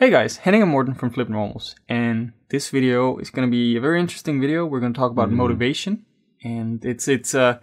[0.00, 3.76] Hey guys, Henning and Morten from Flip Normals, and this video is going to be
[3.76, 4.64] a very interesting video.
[4.64, 5.36] We're going to talk about mm-hmm.
[5.36, 6.06] motivation,
[6.42, 7.60] and it's it's a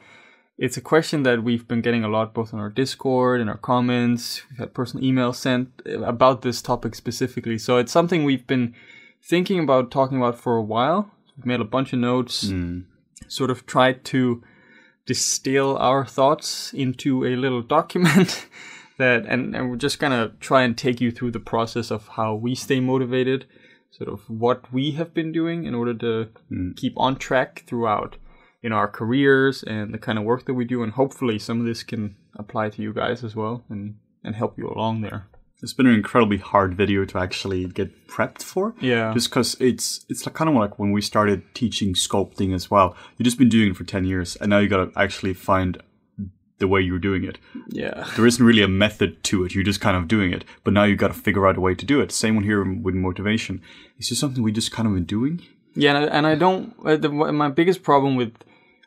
[0.56, 3.58] it's a question that we've been getting a lot, both on our Discord and our
[3.58, 4.44] comments.
[4.52, 8.76] We've had personal emails sent about this topic specifically, so it's something we've been
[9.20, 11.10] thinking about talking about for a while.
[11.36, 12.86] We've made a bunch of notes, mm.
[13.28, 14.44] sort of tried to
[15.08, 18.46] distill our thoughts into a little document
[18.98, 22.36] that and, and we're just gonna try and take you through the process of how
[22.36, 23.46] we stay motivated
[23.92, 26.76] sort of what we have been doing in order to mm.
[26.76, 28.18] keep on track throughout
[28.62, 31.66] in our careers and the kind of work that we do and hopefully some of
[31.66, 35.28] this can apply to you guys as well and and help you along there
[35.64, 38.76] It's been an incredibly hard video to actually get prepped for.
[38.80, 39.12] Yeah.
[39.14, 42.96] Just because it's it's like kind of like when we started teaching sculpting as well.
[43.18, 45.82] You've just been doing it for ten years, and now you got to actually find
[46.60, 47.38] the way you're doing it.
[47.70, 49.54] yeah There isn't really a method to it.
[49.54, 51.76] You're just kind of doing it, but now you've got to figure out a way
[51.76, 52.12] to do it.
[52.12, 53.62] Same one here with motivation.
[53.98, 55.42] It's just something we just kind of been doing.
[55.76, 56.74] Yeah, and I, and I don't.
[56.84, 58.34] Uh, the, my biggest problem with,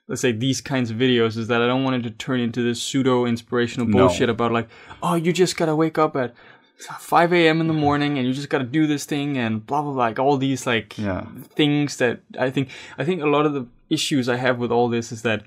[0.09, 2.61] let's say, these kinds of videos is that I don't want it to turn into
[2.63, 3.99] this pseudo inspirational No.
[3.99, 4.69] bullshit about like,
[5.01, 6.35] oh, you just gotta wake up at
[6.99, 7.61] 5 a.m.
[7.61, 10.07] in the morning and you just gotta do this thing and blah blah blah.
[10.07, 11.27] Like all these like Yeah.
[11.55, 12.69] things that I think
[12.99, 15.43] I think a lot of the issues I have with all this is that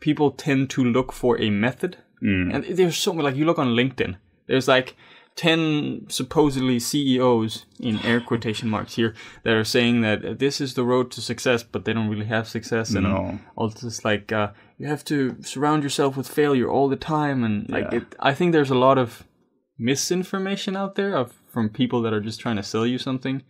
[0.00, 3.24] people tend to look for a method, and there's so many.
[3.24, 4.96] Like you look on LinkedIn, there's like.
[5.36, 10.82] 10 supposedly CEOs in air quotation marks here that are saying that this is the
[10.82, 12.92] road to success, but they don't really have success.
[12.92, 13.38] And No.
[13.54, 17.44] all this like, uh, you have to surround yourself with failure all the time.
[17.44, 17.98] And like, Yeah.
[17.98, 19.22] it, I think there's a lot of
[19.78, 23.42] misinformation out there of from people that are just trying to sell you something.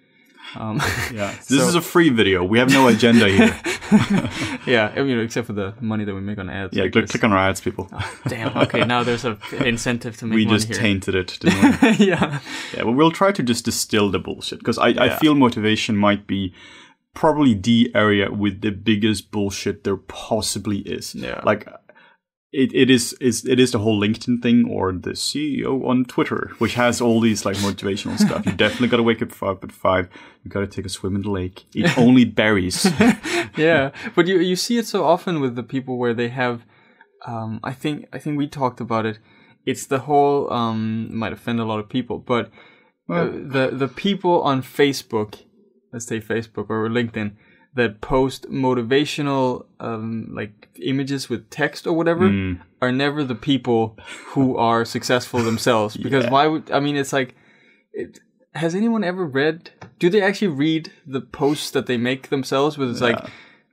[0.57, 0.81] Um,
[1.13, 1.35] Yeah.
[1.49, 2.45] This is a free video.
[2.45, 3.59] We have no agenda here.
[4.67, 6.77] yeah, I mean, except for the money that we make on ads.
[6.77, 6.89] yeah.
[6.89, 7.91] Click, click on our ads, people.
[8.27, 8.57] Damn.
[8.57, 10.77] Okay, now there's a incentive to make we just here.
[10.77, 11.39] tainted it.
[11.41, 12.07] Didn't we?
[12.07, 12.41] yeah.
[12.75, 16.27] Yeah, but we'll try to just distill the bullshit because I, I feel motivation might
[16.27, 16.55] be
[17.15, 21.15] probably the area with the biggest bullshit there possibly is.
[21.15, 21.41] Yeah.
[21.45, 21.67] Like
[22.53, 26.53] it, it is is it is the whole LinkedIn thing or the CEO on Twitter,
[26.59, 28.47] which has all these like motivational stuff.
[28.47, 30.09] You definitely gotta wake up five at five,
[30.45, 32.91] you gotta take a swim in the lake, eat only berries.
[33.57, 36.65] yeah, but you you see it so often with the people where they have.
[37.27, 39.19] Um, I think I think we talked about it.
[39.67, 42.51] It's the whole um, might offend a lot of people, but
[43.11, 45.43] uh, the the people on Facebook,
[45.93, 47.33] let's say Facebook or LinkedIn,
[47.79, 53.97] that post motivational um, like images with text or whatever are never the people
[54.27, 55.97] who are successful themselves.
[55.97, 56.97] Because why would I mean?
[56.97, 57.35] It's like.
[57.93, 58.21] It,
[58.55, 59.71] has anyone ever read?
[59.99, 62.77] Do they actually read the posts that they make themselves?
[62.77, 63.25] With it's like,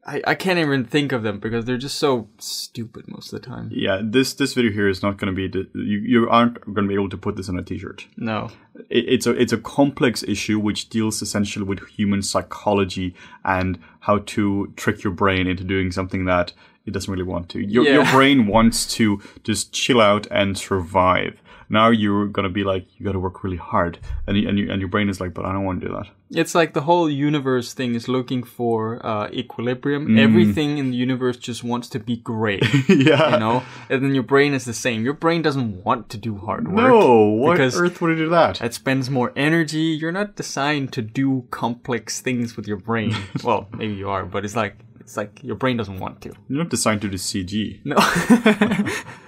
[0.07, 3.47] I, I can't even think of them because they're just so stupid most of the
[3.47, 3.69] time.
[3.71, 6.93] yeah, this this video here is not gonna be the, you, you aren't gonna be
[6.93, 8.05] able to put this on a t-shirt.
[8.16, 8.51] No.
[8.89, 14.19] it- it's a it's a complex issue which deals essentially with human psychology and how
[14.19, 16.53] to trick your brain into doing something that
[16.85, 17.59] it doesn't really want to.
[17.59, 21.41] Your your brain wants to just chill out and survive.
[21.70, 24.72] Now you're gonna be like you got to work really hard, and you, and you,
[24.72, 26.08] and your brain is like, but I don't want to do that.
[26.31, 30.08] It's like the whole universe thing is looking for uh, equilibrium.
[30.08, 30.20] Mm.
[30.20, 33.34] Everything in the universe just wants to be great, yeah.
[33.34, 33.64] you know?
[33.90, 35.03] And then your brain is the same.
[35.03, 36.90] Your brain doesn't want to do hard work.
[36.90, 38.59] No, what because earth would it do that?
[38.62, 39.97] It spends more energy.
[40.00, 43.16] You're not designed to do complex things with your brain.
[43.44, 46.30] well, maybe you are, but it's like it's like your brain doesn't want to.
[46.50, 47.82] You're not designed to do CG.
[47.86, 47.97] No.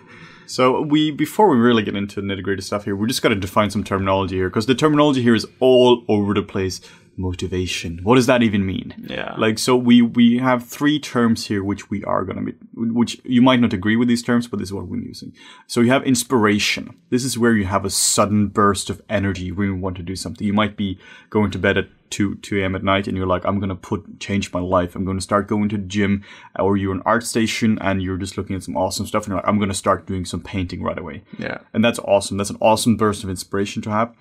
[0.47, 3.35] So we before we really get into nitty gritty stuff here, we just got to
[3.35, 6.79] define some terminology here because the terminology here is all over the place.
[7.17, 7.99] Motivation.
[8.03, 8.93] What does that even mean?
[9.09, 9.33] Yeah.
[9.37, 13.41] Like so, we we have three terms here which we are gonna be, which you
[13.41, 15.33] might not agree with these terms, but this is what we're using.
[15.65, 16.95] So you have inspiration.
[17.09, 20.15] This is where you have a sudden burst of energy when you want to do
[20.15, 20.45] something.
[20.45, 20.99] You might be
[21.31, 22.75] going to bed at two two a.m.
[22.75, 24.95] at night, and you're like, I'm gonna put change my life.
[24.95, 26.23] I'm gonna start going to the gym,
[26.59, 29.47] or you're an ArtStation and you're just looking at some awesome stuff, and you're like,
[29.47, 31.23] I'm gonna start doing some painting right away.
[31.39, 31.57] yeah.
[31.73, 32.37] and that's awesome.
[32.37, 34.13] That's an awesome burst of inspiration to have.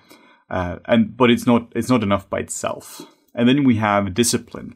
[0.49, 3.01] Uh, and but it's not it's not enough by itself.
[3.35, 4.75] And then we have discipline.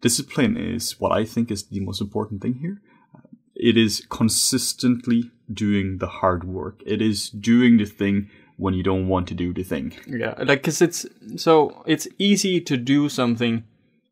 [0.00, 2.80] Discipline is what I think is the most important thing here.
[3.14, 3.20] Uh,
[3.54, 6.82] it is consistently doing the hard work.
[6.84, 9.94] It is doing the thing when you don't want to do the thing.
[10.06, 13.64] Yeah, like cuz it's so it's easy to do something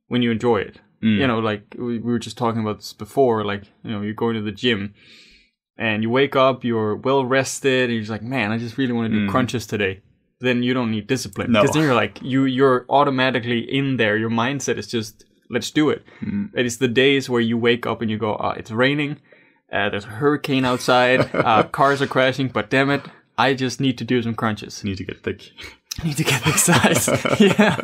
[0.08, 0.80] when you enjoy it.
[1.02, 1.18] Mm.
[1.18, 4.14] You know, like we, we were just talking about this before like, you know, you're
[4.14, 4.94] going to the gym
[5.76, 8.92] and you wake up, you're well rested, and you're just like, "Man, I just really
[8.92, 9.30] want to do mm.
[9.30, 10.02] crunches today."
[10.40, 11.60] Then you don't need discipline No.
[11.60, 14.16] because then you're like you you're automatically in there.
[14.16, 16.02] Your mindset is just let's do it.
[16.54, 19.18] It is the days where you wake up and you go, uh, "It's raining,
[19.72, 23.02] uh, there's a hurricane outside, uh, cars are crashing, but damn it,
[23.36, 25.50] I just need to do some crunches." Need to get thick.
[26.04, 27.08] Need to get exercise.
[27.40, 27.76] yeah.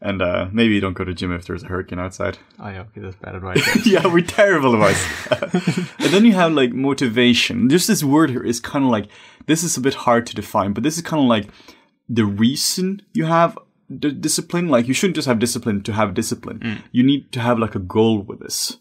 [0.00, 2.38] And uh, maybe you don't go to gym if there's a hurricane outside.
[2.60, 3.86] Oh yeah, okay, that's bad advice.
[3.86, 5.00] yeah, we're terrible advice.
[6.00, 7.68] and then you have like motivation.
[7.68, 9.08] Just this word here is kind of like
[9.46, 11.46] this is a bit hard to define, but this is kind of like
[12.08, 13.56] the reason you have
[13.88, 14.68] the discipline.
[14.68, 16.82] Like you shouldn't just have discipline to have discipline.
[16.90, 18.76] You need to have like a goal with this.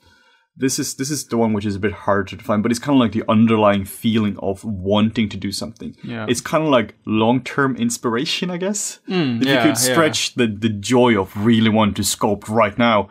[0.59, 2.79] This is this is the one which is a bit hard to define, but it's
[2.79, 5.95] kind of like the underlying feeling of wanting to do something.
[6.03, 6.25] Yeah.
[6.27, 8.99] It's kind of like long term inspiration, I guess.
[9.05, 12.77] Hmm, if yeah, you could stretch the the joy of really wanting to sculpt right
[12.77, 13.09] now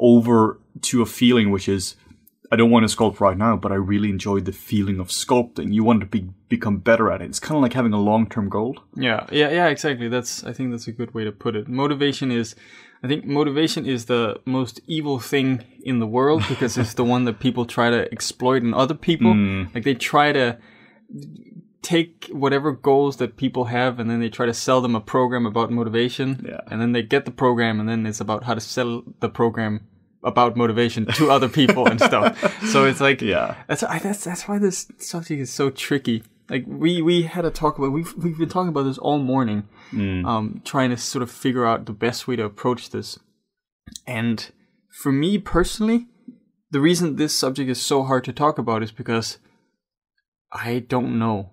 [0.00, 1.96] over to a feeling which is
[2.50, 5.74] I don't want to sculpt right now, but I really enjoy the feeling of sculpting.
[5.74, 7.26] You want to be, become better at it.
[7.26, 8.78] It's kind of like having a long term goal.
[8.94, 10.08] Yeah, yeah, yeah, exactly.
[10.08, 11.68] That's I think that's a good way to put it.
[11.68, 12.56] Motivation is
[13.02, 17.24] I think motivation is the most evil thing in the world because it's the one
[17.24, 19.32] that people try to exploit in other people.
[19.32, 19.64] Hmm.
[19.74, 20.58] Like they try to
[21.82, 25.46] take whatever goals that people have and then they try to sell them a program
[25.46, 26.44] about motivation.
[26.48, 26.60] Yeah.
[26.66, 29.86] And then they get the program and then it's about how to sell the program
[30.24, 32.36] about motivation to other people and stuff.
[32.72, 33.54] So it's like Yeah.
[33.68, 36.24] that's that's that's why this subject is so tricky.
[36.48, 39.68] Like we we had a talk about we've we've been talking about this all morning,
[40.26, 43.18] um, trying to sort of figure out the best way to approach this.
[44.06, 44.50] And
[45.02, 46.06] for me personally,
[46.70, 49.38] the reason this subject is so hard to talk about is because
[50.52, 51.50] I don't know.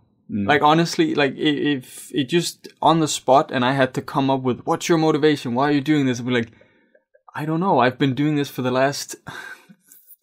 [0.47, 4.41] Like honestly, like if it just on the spot and I had to come up
[4.41, 5.53] with what's your motivation?
[5.53, 6.19] Why are you doing this?
[6.19, 6.51] I'd be like,
[7.35, 7.79] I don't know.
[7.79, 9.17] I've been doing this for the last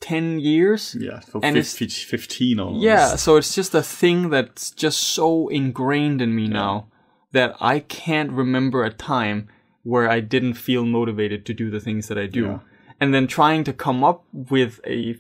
[0.02, 0.94] ten years.
[0.98, 2.84] Yeah, for And fif- it's- 15 almost.
[2.84, 6.88] Yeah, so it's just a thing that's just so ingrained in me now
[7.30, 9.48] that I can't remember a time
[9.82, 12.44] where I didn't feel motivated to do the things that I do.
[12.44, 12.58] Yeah.
[13.00, 15.16] And then trying to come up with a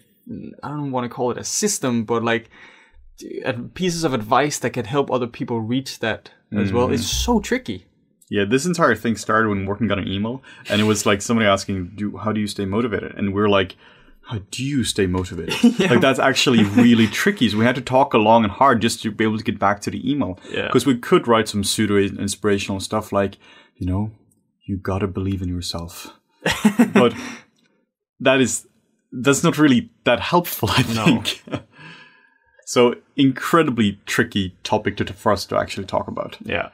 [0.62, 2.50] I don't want to call it a system, but like
[3.74, 6.94] pieces of advice that can help other people reach that as well mm-hmm.
[6.94, 7.86] is so tricky.
[8.28, 11.46] Yeah, this entire thing started when working on an email, and it was like somebody
[11.46, 13.76] asking, "Do how do you stay motivated?" And we're like,
[14.28, 15.54] "How do you stay motivated?"
[15.90, 17.48] Like that's actually really tricky.
[17.48, 19.80] So we had to talk long and hard just to be able to get back
[19.82, 20.38] to the email.
[20.50, 20.66] Yeah.
[20.66, 23.38] Because we could write some pseudo inspirational stuff like,
[23.76, 24.10] you know,
[24.66, 26.12] you gotta believe in yourself,
[26.94, 27.14] but
[28.20, 28.66] that is
[29.12, 30.70] that's not really that helpful.
[30.70, 31.42] I think.
[32.66, 36.38] so incredibly tricky topic to for us to actually talk about.
[36.42, 36.70] Yeah.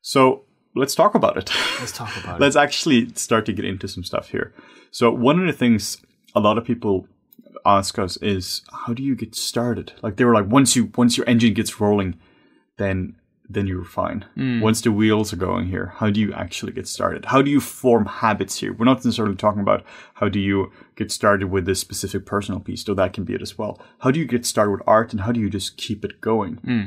[0.00, 0.42] So
[0.74, 1.50] let's talk about it.
[1.80, 2.40] Let's talk about it.
[2.40, 4.52] let's actually start to get into some stuff here.
[4.90, 5.98] So one of the things
[6.34, 7.06] a lot of people
[7.64, 9.92] ask us is how do you get started?
[10.02, 12.16] Like they were like once you once your engine gets rolling,
[12.78, 13.16] then
[13.48, 14.24] then you're fine.
[14.34, 14.60] Hmm.
[14.60, 17.26] Once the wheels are going here, how do you actually get started?
[17.26, 18.72] How do you form habits here?
[18.72, 19.84] We're not necessarily talking about
[20.14, 23.42] how do you get started with this specific personal piece, though that can be it
[23.42, 23.80] as well.
[23.98, 26.54] How do you get started with art and how do you just keep it going?
[26.56, 26.82] Hmm.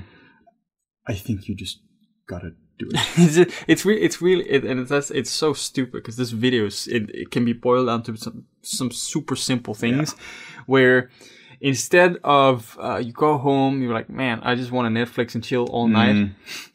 [1.08, 1.80] I think you just
[2.28, 3.00] gotta do it.
[3.18, 6.66] it's it's really it's really it, and it's that's it's so stupid because this video
[6.66, 10.16] is it, it can be boiled down to some some super simple things
[10.66, 11.10] where
[11.60, 15.44] instead of uh, you go home you're like man I just want to Netflix and
[15.44, 16.30] chill all night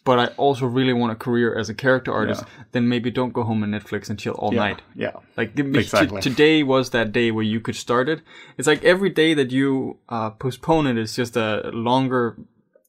[0.05, 2.43] but I also really want a career as a character artist
[2.73, 5.13] then maybe don't go home and Netflix and chill all night Yeah.
[5.37, 6.21] like Exactly.
[6.21, 8.23] t- today was that day where you could start it.
[8.59, 12.37] It's like every day that you uh, postpone it is just a longer.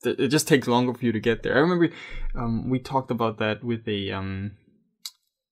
[0.04, 1.56] It just takes longer for you to get there.
[1.56, 1.90] I remember
[2.36, 4.12] um, we talked about that with a.
[4.12, 4.52] Um,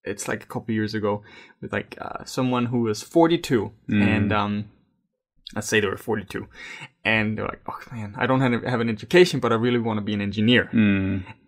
[0.04, 1.24] it's like a couple years ago
[1.62, 4.70] with like uh, someone who was 42 and um,
[5.56, 6.48] let's say they were 42
[7.04, 9.98] and they're like, oh man, I don't have, have an education, but I really want
[9.98, 10.70] to be an engineer.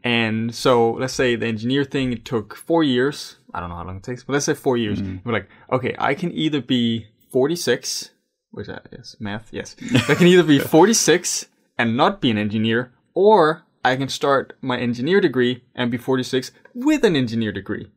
[0.04, 3.38] And so let's say the engineer thing it took four years.
[3.54, 5.00] I don't know how long it takes, but let's say four years.
[5.24, 8.12] We're like, okay, I can either be 46,
[8.52, 9.76] which I yes, math, yes.
[10.10, 14.78] I can either be 46 and not be an engineer, or I can start my
[14.78, 17.92] engineer degree and be 46 with an engineer degree.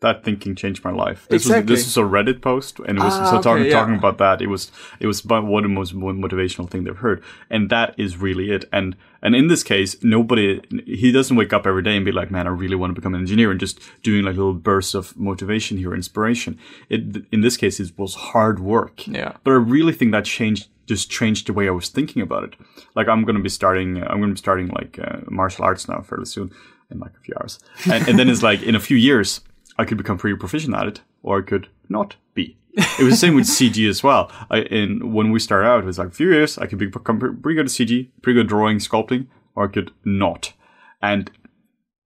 [0.00, 1.26] That thinking changed my life.
[1.30, 1.72] This Exactly.
[1.72, 3.78] was this was a Reddit post, and it was Ah, so talking okay, yeah.
[3.80, 4.42] talking about that.
[4.42, 4.70] It was
[5.00, 8.64] it was about what the most motivational thing they've heard, and that is really it.
[8.72, 12.30] And and in this case, nobody he doesn't wake up every day and be like,
[12.30, 15.16] man, I really want to become an engineer, and just doing like little bursts of
[15.16, 16.58] motivation here, inspiration.
[16.90, 19.06] It in this case, it was hard work.
[19.06, 19.32] Yeah.
[19.42, 22.56] But I really think that changed just changed the way I was thinking about it.
[22.94, 25.88] Like I'm going to be starting, I'm going to be starting like uh, martial arts
[25.88, 26.50] now fairly soon,
[26.90, 27.58] in like a few hours,
[27.90, 29.40] and, and then it's like in a few years
[29.78, 32.56] I could become pretty proficient at it, or I could not be.
[32.76, 34.30] It was the same with CG as well.
[34.50, 37.18] I, in when we started out, it was like a few years I could become
[37.18, 40.52] pretty good at CG, pretty good at drawing, sculpting, or I could not.
[41.00, 41.30] And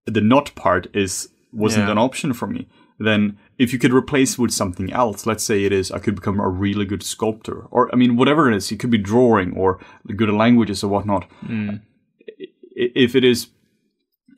[0.07, 1.93] the not part is wasn't Yeah.
[1.93, 2.69] an option for me.
[2.99, 6.41] Then if you could replace with something else, let's say it is I could become
[6.41, 9.79] a really good sculptor, or I mean whatever it is, it could be drawing or
[10.17, 11.25] good at languages or whatnot.
[11.47, 11.71] Hmm.
[11.71, 13.49] I- If it is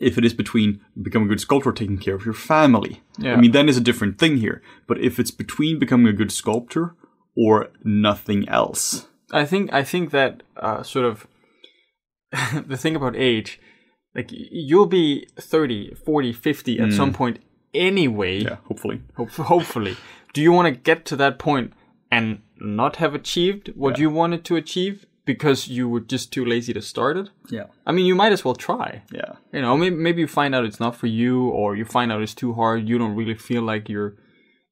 [0.01, 3.03] if it is between becoming a good sculptor or taking care of your family.
[3.19, 3.35] Yeah.
[3.35, 4.63] I mean, then is a different thing here.
[4.87, 6.95] But if it's between becoming a good sculptor
[7.37, 11.27] or nothing else, I think I think that uh, sort of
[12.67, 13.61] the thing about age,
[14.15, 17.39] like you'll be 30, 40, 50 at some point
[17.75, 18.41] anyway.
[18.41, 19.03] yeah, hopefully.
[19.17, 19.97] Hope- hopefully.
[20.33, 21.73] Do you want to get to that point
[22.11, 26.73] and not have achieved what you wanted to achieve because you were just too lazy
[26.73, 27.31] to start it?
[27.49, 27.67] Yeah.
[27.87, 29.03] I mean, you might as well try.
[29.13, 29.35] Yeah.
[29.53, 32.23] You know, maybe, maybe you find out it's not for you, or you find out
[32.23, 32.89] it's too hard.
[32.89, 34.17] You don't really feel like you're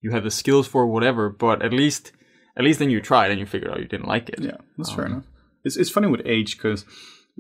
[0.01, 1.29] you have the skills for whatever.
[1.29, 2.13] But at least
[2.57, 4.41] at least then you tried and you figured out you didn't like it.
[4.41, 5.25] Yeah, that's fair um, enough.
[5.65, 6.85] It's, it's funny with age because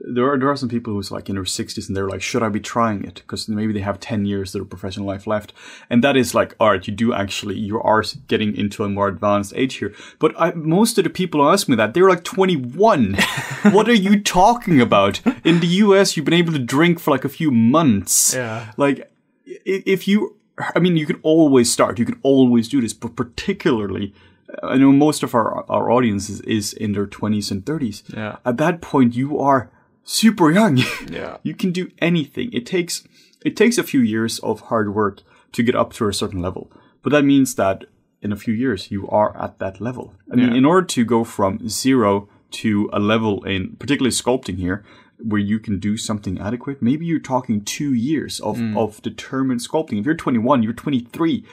[0.06, 2.42] there are there are some people who's like in their sixties and they're like, should
[2.42, 3.14] I be trying it?
[3.16, 5.52] Because maybe they have ten years of their professional life left,
[5.90, 9.08] and that is like, all right, you do actually you are getting into a more
[9.08, 9.94] advanced age here.
[10.18, 13.14] But I, most of the people who ask me that they're like twenty one.
[13.72, 15.20] what are you talking about?
[15.44, 18.34] In the U.S., you've been able to drink for like a few months.
[18.34, 18.72] Yeah.
[18.76, 19.10] Like
[19.46, 20.36] if you,
[20.74, 21.98] I mean, you can always start.
[21.98, 24.14] You can always do this, but particularly.
[24.62, 28.36] I know most of our our audience is, is in their twenties and thirties Yeah.
[28.46, 29.70] at that point you are
[30.08, 30.78] super young.
[31.10, 31.36] Yeah.
[31.42, 32.50] you can do anything.
[32.52, 33.06] It takes
[33.44, 35.22] it takes a few years of hard work
[35.52, 36.70] to get up to a certain level.
[37.02, 37.84] But that means that
[38.20, 40.14] in a few years you are at that level.
[40.32, 40.58] I mean, Yeah.
[40.58, 42.28] in order to go from zero
[42.62, 44.82] to a level in particularly sculpting here
[45.30, 48.76] where you can do something adequate, maybe you're talking two years of, mm.
[48.76, 49.98] of determined sculpting.
[50.00, 51.44] If you're 21, you're 23.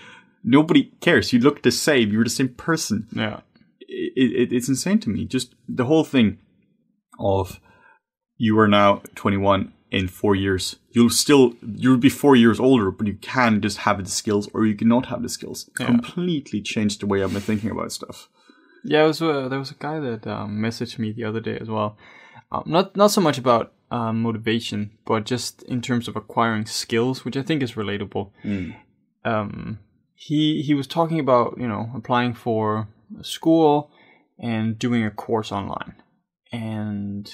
[0.43, 1.33] Nobody cares.
[1.33, 2.11] You look the same.
[2.11, 3.39] You're the same person Yeah.
[3.79, 5.25] it, it, it's insane to me.
[5.25, 6.37] Just the whole thing
[7.19, 7.59] of
[8.37, 10.75] you are now 21 in four years.
[10.91, 14.65] You'll still you'll be four years older, but you can just have the skills, or
[14.65, 15.69] you cannot have the skills.
[15.75, 18.29] Completely changed the way I've been thinking about stuff.
[18.83, 21.57] Yeah, it was uh, there was a guy that um, messaged me the other day
[21.59, 21.97] as well.
[22.51, 27.25] Um, not not so much about um, motivation, but just in terms of acquiring skills,
[27.25, 28.31] which I think is relatable.
[29.23, 29.79] Um,
[30.13, 32.87] he he was talking about you know applying for
[33.19, 33.91] a school
[34.37, 35.95] and doing a course online,
[36.51, 37.29] and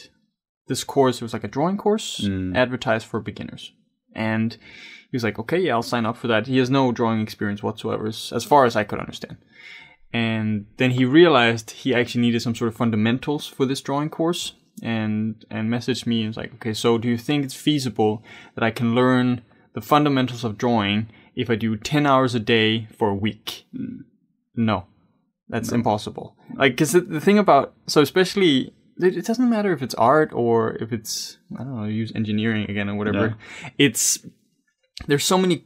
[0.67, 1.17] this course.
[1.17, 2.55] It was like a drawing course mm.
[2.55, 3.73] advertised for beginners,
[4.13, 6.47] and he was like, okay, yeah, I'll sign up for that.
[6.47, 9.37] He has no drawing experience whatsoever, as far as I could understand.
[10.13, 14.53] And then he realized he actually needed some sort of fundamentals for this drawing course
[14.81, 18.23] and and messaged me and was like okay so do you think it's feasible
[18.55, 19.41] that i can learn
[19.73, 23.65] the fundamentals of drawing if i do 10 hours a day for a week?
[23.75, 24.05] Mm.
[24.55, 24.85] No.
[25.49, 26.37] That's impossible.
[26.55, 30.75] Like because the, the thing about so especially it doesn't matter if it's art or
[30.75, 33.35] if it's i don't know use engineering again or whatever
[33.77, 34.25] it's
[35.07, 35.65] there's so many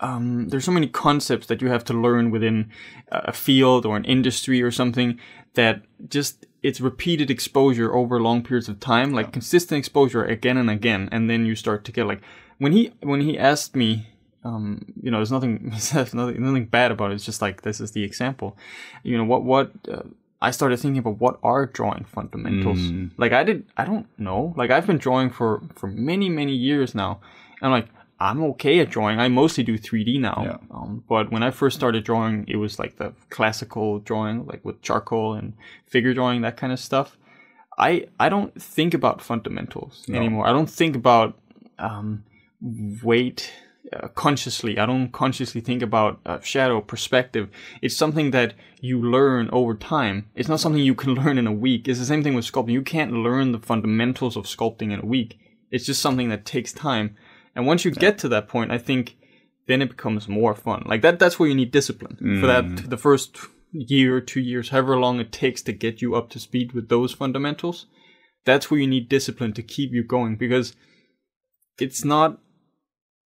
[0.00, 2.70] um, there's so many concepts that you have to learn within
[3.10, 5.18] a field or an industry or something
[5.54, 10.70] that just it's repeated exposure over long periods of time, like consistent exposure again and
[10.70, 12.20] again, and then you start to get like
[12.58, 14.08] when he when he asked me,
[14.44, 17.14] um, you know, there's nothing he says nothing nothing bad about it.
[17.14, 18.56] It's just like this is the example,
[19.02, 19.72] you know what what.
[19.90, 20.02] Uh,
[20.42, 22.78] I started thinking about what are drawing fundamentals.
[23.18, 24.54] Like I did, I don't know.
[24.56, 27.20] Like I've been drawing for for many many years now.
[27.60, 29.18] And like, I'm okay at drawing.
[29.20, 30.42] I mostly do 3D now.
[30.44, 30.56] Yeah.
[30.70, 34.80] Um, but when I first started drawing, it was like the classical drawing, like with
[34.82, 35.54] charcoal and
[35.86, 37.16] figure drawing, that kind of stuff.
[37.78, 40.46] I I don't think about fundamentals anymore.
[40.46, 41.38] I don't think about
[41.78, 42.24] um,
[43.02, 43.52] weight
[43.92, 44.78] uh, consciously.
[44.78, 47.48] I don't consciously think about uh, shadow perspective.
[47.82, 50.30] It's something that you learn over time.
[50.34, 51.88] It's not something you can learn in a week.
[51.88, 52.72] It's the same thing with sculpting.
[52.72, 55.38] You can't learn the fundamentals of sculpting in a week.
[55.70, 57.16] It's just something that takes time.
[57.54, 59.16] And once you get to that point, I think
[59.66, 60.82] then it becomes more fun.
[60.86, 62.16] Like that that's where you need discipline.
[62.40, 63.38] For that the first
[63.72, 67.12] year, two years, however long it takes to get you up to speed with those
[67.12, 67.86] fundamentals,
[68.44, 70.74] that's where you need discipline to keep you going because
[71.78, 72.38] it's not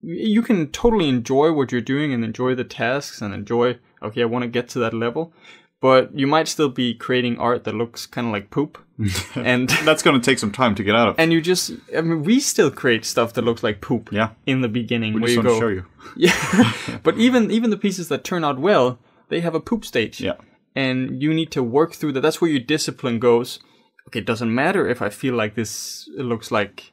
[0.02, 4.26] you can totally enjoy what you're doing and enjoy the tasks and enjoy okay i
[4.26, 5.34] want to get to that level
[5.80, 8.78] but you might still be creating art that looks kind of like poop
[9.36, 11.16] and That's going to take some time to get out of.
[11.20, 14.62] and you just i mean we still create stuff that looks like poop yeah, in
[14.62, 15.86] the beginning we just you want go to show you.
[16.16, 20.20] yeah but even even the pieces that turn out well they have a poop stage
[20.22, 20.34] Yeah,
[20.76, 22.22] and you need to work through that.
[22.22, 23.60] That's where your discipline goes.
[24.08, 26.91] Okay, it doesn't matter if I feel like this looks like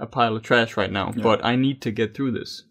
[0.00, 2.64] a pile of trash right now, but I need to get through this.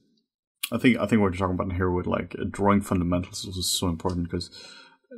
[0.71, 3.87] I think I think what you're talking about here with like drawing fundamentals is so
[3.87, 4.49] important because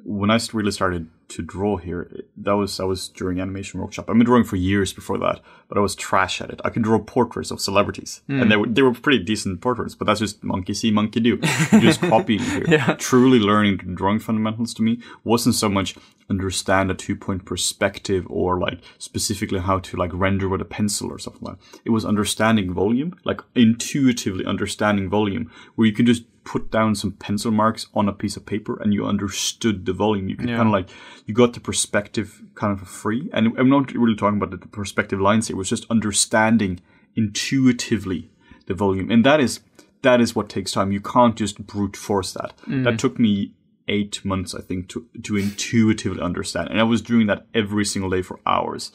[0.03, 4.09] when I really started to draw here, that was that was during animation workshop.
[4.09, 6.61] I've been drawing for years before that, but I was trash at it.
[6.63, 8.49] I could draw portraits of celebrities, and hmm.
[8.49, 9.95] they were they were pretty decent portraits.
[9.95, 11.37] But that's just monkey see, monkey do.
[11.79, 12.65] Just copying here.
[12.67, 12.95] Yeah.
[12.99, 15.95] Truly learning drawing fundamentals to me wasn't so much
[16.29, 21.11] understand a two point perspective or like specifically how to like render with a pencil
[21.11, 21.81] or something like that.
[21.85, 27.11] It was understanding volume, like intuitively understanding volume, where you can just put down some
[27.11, 30.27] pencil marks on a piece of paper and you understood the volume.
[30.27, 30.57] You could Yeah.
[30.57, 30.89] kind of like,
[31.31, 33.29] you got the perspective kind of for free.
[33.31, 35.55] And I'm not really talking about the, perspective lines here.
[35.55, 36.81] It was just understanding
[37.15, 38.29] intuitively
[38.67, 39.09] the volume.
[39.09, 39.61] And that is,
[40.01, 40.91] that is what takes time.
[40.91, 42.51] You can't just brute force that.
[42.67, 42.83] Mm.
[42.83, 43.53] That took me
[43.87, 46.67] eight months, I think, to, to intuitively understand.
[46.67, 48.91] And I was doing that every single day for hours.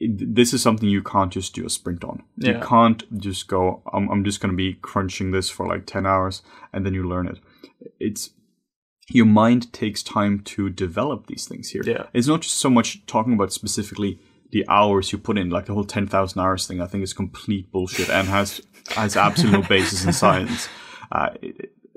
[0.00, 2.24] This is something you can't just do a sprint on.
[2.38, 6.06] You can't just go, I'm, I'm just going to be crunching this for like 10
[6.06, 7.38] hours and then you learn it.
[8.00, 8.30] It's,
[9.14, 11.82] your mind takes time to develop these things here.
[11.84, 12.06] Yeah.
[12.12, 14.20] It's not just so much talking about specifically
[14.52, 17.70] the hours you put in, like the whole 10,000 hours thing, I think is complete
[17.70, 20.68] bullshit and has, has absolute no basis in science.
[21.12, 21.30] Uh,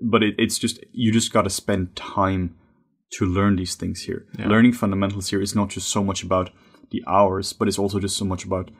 [0.01, 2.55] but it, it's just, you just got to spend time
[3.11, 4.25] to learn these things here.
[4.37, 6.49] Learning fundamentals here is not just so much about
[6.91, 8.71] the hours, but it's also just so much about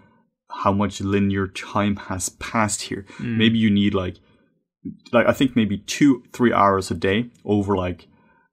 [0.50, 3.06] how much linear time has passed here.
[3.20, 4.18] Maybe you need like,
[5.12, 8.08] like I think maybe two, three hours a day over like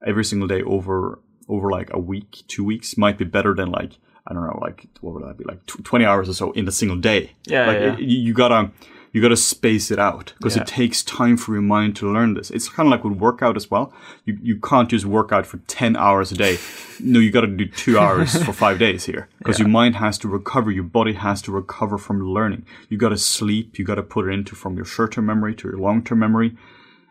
[0.07, 3.99] every single day over over like a week, two weeks might be better than like
[4.27, 6.69] I don't know, like what would that be like tw- twenty hours or so in
[6.69, 7.33] a single day.
[7.47, 7.95] Yeah, like yeah.
[7.95, 8.71] it- you gotta
[9.13, 10.63] you gotta space it out because Yeah.
[10.63, 12.49] it takes time for your mind to learn this.
[12.53, 13.93] It's kind of like with workout as well.
[14.25, 16.59] You you can't just work out for ten hours a day.
[17.01, 20.17] No, you got to do two hours for five days here because your mind has
[20.19, 20.71] to recover.
[20.71, 22.65] Your body has to recover from learning.
[22.89, 23.79] You got to sleep.
[23.81, 26.21] You got to put it into from your short term memory to your long term
[26.21, 26.57] memory,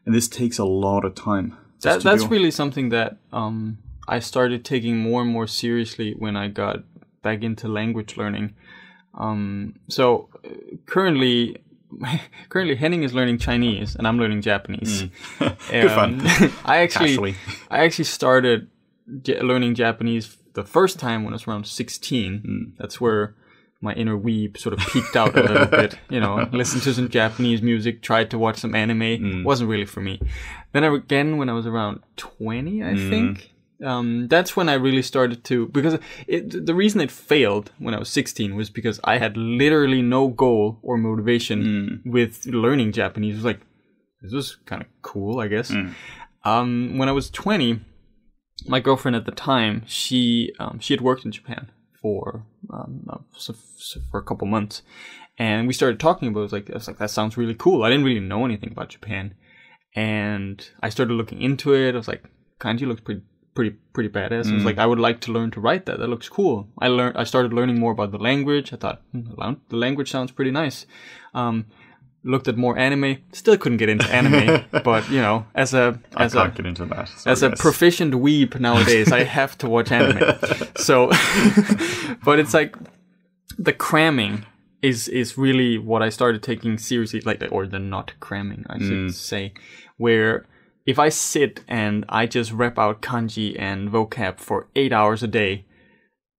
[0.05, 1.58] and this takes a lot of time.
[1.81, 2.29] That, that's do.
[2.29, 6.83] really something that um, I started taking more and more seriously when I got
[7.21, 8.55] back into language learning.
[9.13, 10.50] Um, so uh,
[10.86, 11.57] currently,
[12.50, 15.05] currently Henning is learning Chinese and I'm learning Japanese.
[15.39, 16.21] Good fun.
[16.65, 17.36] I actually, Casually.
[17.69, 18.69] I actually started
[19.41, 22.39] learning Japanese the first time when I was around 16.
[22.39, 22.63] Hmm.
[22.77, 23.36] That's where
[23.81, 25.98] my inner weeb sort of peaked out a little bit.
[26.09, 29.17] You know, listened to some Japanese music, tried to watch some anime.
[29.17, 29.43] Hmm.
[29.43, 30.19] Wasn't really for me.
[30.74, 33.10] Then I, again, when I was around 20, I Hmm.
[33.10, 33.51] think.
[33.82, 37.99] Um, that's when I really started to because it, the reason it failed when I
[37.99, 42.10] was 16 was because I had literally no goal or motivation Hmm.
[42.12, 43.36] with learning Japanese.
[43.36, 43.62] It was like
[44.21, 45.69] this was kind of cool, I guess.
[45.71, 45.91] Hmm.
[46.43, 47.80] Um, when I was 20,
[48.67, 53.53] my girlfriend at the time, she um, she had worked in Japan for um, uh,
[54.12, 54.81] for a couple months,
[55.38, 56.39] and we started talking about.
[56.39, 56.43] It.
[56.43, 57.83] I was like, I was like, that sounds really cool.
[57.83, 59.35] I didn't really know anything about Japan,
[59.95, 61.95] and I started looking into it.
[61.95, 62.23] I was like,
[62.59, 63.21] kanji looks pretty
[63.55, 64.49] pretty pretty badass.
[64.49, 65.99] I was like, I would like to learn to write that.
[65.99, 66.69] That looks cool.
[66.79, 67.17] I learned.
[67.17, 68.71] I started learning more about the language.
[68.71, 70.85] I thought hmm, the the language sounds pretty nice.
[71.33, 71.65] Um,
[72.23, 73.17] looked at more anime.
[73.32, 76.65] Still couldn't get into anime, but you know, as a I as a can't get
[76.65, 77.12] into that.
[77.25, 80.38] As a proficient weeb nowadays, I have to watch anime.
[80.77, 81.08] So,
[82.23, 82.75] but it's like
[83.58, 84.45] the cramming
[84.82, 89.10] is is really what I started taking seriously, like or the not cramming, I should
[89.10, 89.13] mm.
[89.13, 89.53] say,
[89.97, 90.45] where
[90.86, 95.27] if I sit and I just rep out kanji and vocab for eight hours a
[95.27, 95.65] day,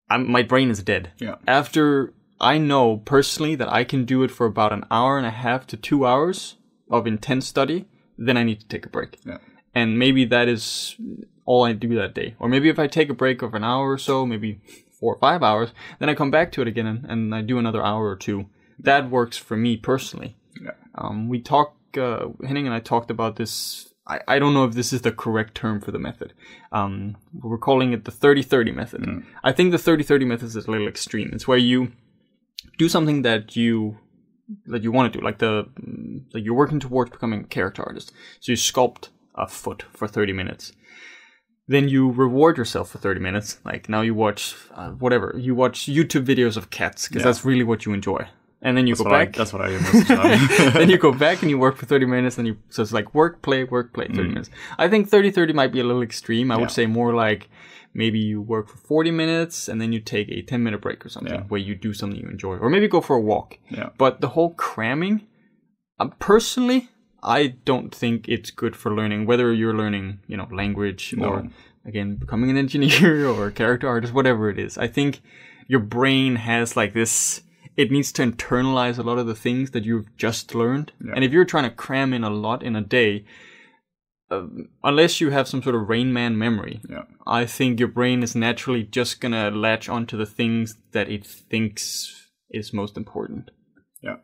[0.10, 1.12] I'm, my brain is dead.
[1.20, 1.36] Yeah.
[1.48, 5.32] After I know personally that I can do it for about an hour and a
[5.32, 6.56] half to two hours
[6.90, 7.86] of intense study,
[8.18, 9.38] then I need to take a break Yeah.
[9.76, 10.96] and maybe that is
[11.46, 12.36] all I do that day.
[12.40, 14.60] Or maybe if I take a break of an hour or so, maybe
[15.00, 17.58] four or five hours, then I come back to it again and, and I do
[17.58, 18.46] another hour or two.
[18.78, 20.36] That works for me personally.
[20.62, 20.72] Yeah.
[20.96, 23.94] Um, we talk, uh, Henning and I talked about this.
[24.08, 26.34] I, I don't know if this is the correct term for the method.
[26.72, 29.24] Um, we're calling it the 30 30 method.
[29.44, 31.30] I think the 30 30 method is a little extreme.
[31.34, 31.92] It's where you
[32.78, 33.98] do something that you
[34.66, 35.68] that you want to do, like the
[36.34, 38.12] like you're working towards becoming a character artist.
[38.40, 40.74] So you sculpt a foot for 30 minutes.
[41.68, 43.60] Then you reward yourself for 30 minutes.
[43.64, 47.26] Like now you watch uh, whatever you watch YouTube videos of cats because Yeah.
[47.26, 48.28] that's really what you enjoy.
[48.62, 49.36] And then you That's go what I, back.
[49.36, 50.74] that's what I do most of the time.
[50.74, 53.14] then you go back and you work for 30 minutes and you so it's like
[53.16, 56.52] work play work play 30 minutes i think 30 30 might be a little extreme
[56.52, 56.62] i Yeah.
[56.62, 57.48] would say more like
[57.94, 61.10] maybe you work for 40 minutes and then you take a 10 minute break or
[61.10, 61.44] something Yeah.
[61.44, 63.90] where you do something you enjoy or maybe go for a walk Yeah.
[63.98, 65.22] but the whole cramming
[66.00, 66.90] um, personally
[67.24, 71.48] i don't think it's good for learning whether you're learning you know language or
[71.86, 75.22] again becoming an engineer or a character artist whatever it is i think
[75.68, 77.42] your brain has like this
[77.82, 81.14] it needs to internalize a lot of the things that you've just learned Yeah.
[81.16, 83.12] and if you're trying to cram in a lot in a day
[84.32, 84.46] uh,
[84.84, 87.06] unless you have some sort of rain man memory Yeah.
[87.40, 91.88] i think your brain is naturally just gonna latch onto the things that it thinks
[92.60, 93.52] is most important
[94.02, 94.18] Yeah.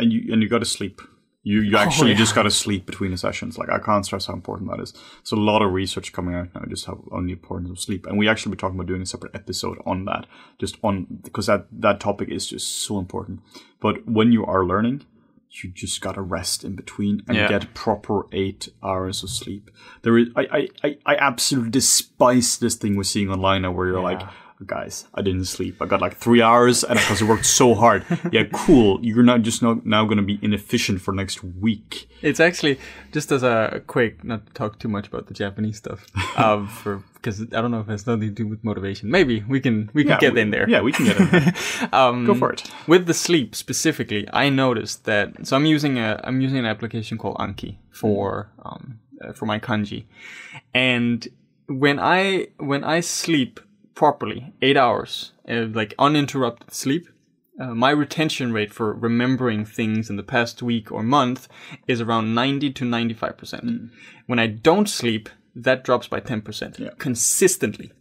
[0.00, 0.96] And you and you got to sleep.
[1.42, 2.18] You you oh, actually yeah.
[2.18, 3.56] just got to sleep between the sessions.
[3.56, 4.92] Like I can't stress how important that is.
[5.22, 8.06] So a lot of research coming out now just how on the importance of sleep,
[8.06, 10.26] and we actually be talking about doing a separate episode on that,
[10.58, 13.40] just on because that that topic is just so important.
[13.80, 15.06] But when you are learning,
[15.50, 17.48] you just gotta rest in between and Yeah.
[17.48, 19.70] get proper eight hours of sleep.
[20.02, 23.86] There is I I I, I absolutely despise this thing we're seeing online now where
[23.86, 24.20] you're like.
[24.66, 25.80] Guys, I didn't sleep.
[25.80, 28.04] I got like three hours, and because I worked so hard.
[28.32, 28.98] Yeah, cool.
[29.02, 32.08] You're not just not now going to be inefficient for next week.
[32.20, 32.78] It's actually
[33.10, 37.02] just as a quick, not to talk too much about the Japanese stuff, um, for
[37.14, 39.10] because I don't know if it has nothing to do with motivation.
[39.10, 40.68] Maybe we can we can Yeah, get we- in there.
[40.68, 41.28] Yeah, we can get in.
[41.30, 41.54] There.
[41.92, 42.70] Um, Go for it.
[42.86, 45.46] With the sleep specifically, I noticed that.
[45.46, 49.58] So I'm using a I'm using an application called Anki for um uh, for my
[49.58, 50.04] kanji,
[50.74, 51.26] and
[51.66, 53.60] when I when I sleep
[54.00, 57.06] properly, eight hours, uh, like uninterrupted sleep.
[57.60, 61.48] Uh, my retention rate for remembering things in the past week or month
[61.86, 63.90] is around 90 to 95%.
[64.26, 67.92] When I don't sleep, that drops by 10% consistently.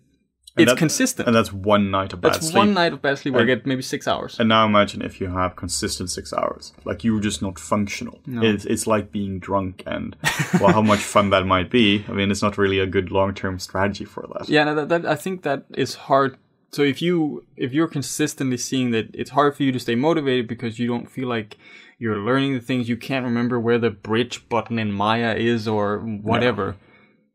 [0.59, 1.27] It's that- consistent.
[1.27, 2.55] And that's one night of bad That's sleep.
[2.57, 4.39] one night of bad sleep where I get maybe six hours.
[4.39, 8.19] And now imagine if you have consistent six hours, like you're just not functional.
[8.27, 10.15] It's, it's like being drunk, and
[10.59, 12.05] well, how much fun that might be.
[12.07, 14.49] I mean, it's not really a good long term strategy for that.
[14.49, 16.37] Yeah, no, that, that I think that is hard.
[16.71, 20.47] So if you if you're consistently seeing that it's hard for you to stay motivated
[20.47, 21.57] because you don't feel like
[21.97, 25.99] you're learning the things you can't remember where the bridge button in Maya is or
[25.99, 26.75] whatever.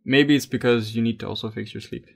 [0.04, 2.06] Maybe it's because you need to also fix your sleep.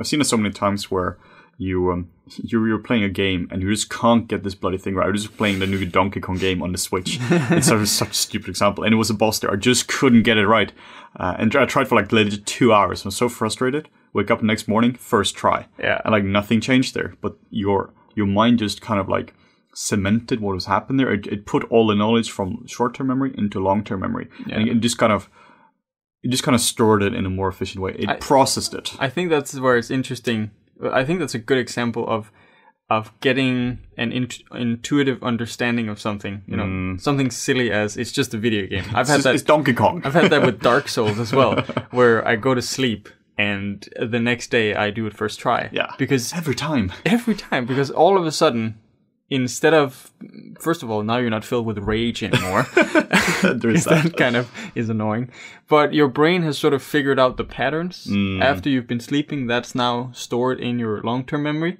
[0.00, 1.18] I've seen it so many times where
[1.58, 4.94] you um you're, you're playing a game and you just can't get this bloody thing
[4.94, 5.06] right.
[5.06, 7.18] I was just playing the new Donkey Kong game on the Switch.
[7.30, 9.52] it's sort of such a stupid example, and it was a boss there.
[9.52, 10.72] I just couldn't get it right,
[11.16, 13.04] uh, and I tried for like legit two hours.
[13.04, 13.88] I was so frustrated.
[14.12, 16.00] Wake up the next morning, first try, Yeah.
[16.04, 17.14] and like nothing changed there.
[17.20, 19.34] But your your mind just kind of like
[19.72, 21.12] cemented what was happening there.
[21.12, 24.68] It, it put all the knowledge from short term memory into long term memory, and
[24.68, 25.28] it just kind of
[26.22, 27.94] it just kind of stored it in a more efficient way.
[27.98, 28.94] It processed it.
[28.98, 30.50] I think that's where it's interesting.
[30.82, 32.30] I think that's a good example of
[32.88, 36.42] of getting an int- intuitive understanding of something.
[36.46, 37.00] You know, mm.
[37.00, 38.84] something silly as it's just a video game.
[38.92, 39.34] I've had It's, that.
[39.36, 40.02] it's Donkey Kong.
[40.04, 41.60] I've had that with Dark Souls as well,
[41.92, 45.70] where I go to sleep and the next day I do it first try.
[45.72, 45.94] Yeah.
[45.98, 46.92] Because Every time.
[47.06, 48.78] every time, because all of a sudden,
[49.30, 50.10] instead of
[50.58, 52.66] first of all, now you're not filled with rage anymore.
[53.40, 54.14] That.
[54.16, 55.30] kind of is annoying.
[55.68, 58.42] But your brain has sort of figured out the patterns Mm.
[58.42, 59.46] after you've been sleeping.
[59.46, 61.78] That's now stored in your long term memory.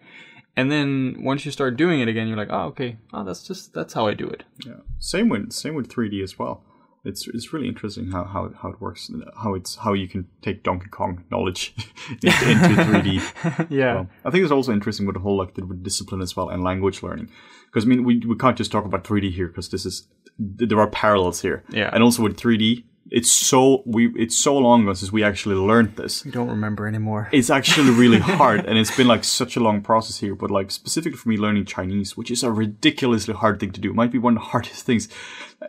[0.56, 3.72] And then once you start doing it again, you're like, oh, okay, oh, that's just
[3.74, 4.44] that's how I do it.
[4.66, 4.80] Yeah.
[4.98, 6.62] Same with same with 3D as well.
[7.04, 9.10] It's it's really interesting how how, how it works,
[9.42, 11.74] how it's how you can take Donkey Kong knowledge
[12.10, 13.68] into, into 3D.
[13.70, 16.36] Yeah, Well, I think it's also interesting with the whole like the with discipline as
[16.36, 17.30] well and language learning,
[17.66, 20.08] because I mean we we can't just talk about 3D here because this is
[20.38, 21.64] there are parallels here.
[21.70, 21.90] Yeah.
[21.92, 25.96] And also with 3D, it's so we it's so long ago since we actually learned
[25.96, 26.24] this.
[26.26, 27.28] I don't remember anymore.
[27.32, 30.70] it's actually really hard and it's been like such a long process here but like
[30.70, 34.12] specifically for me learning chinese which is a ridiculously hard thing to do it might
[34.12, 35.08] be one of the hardest things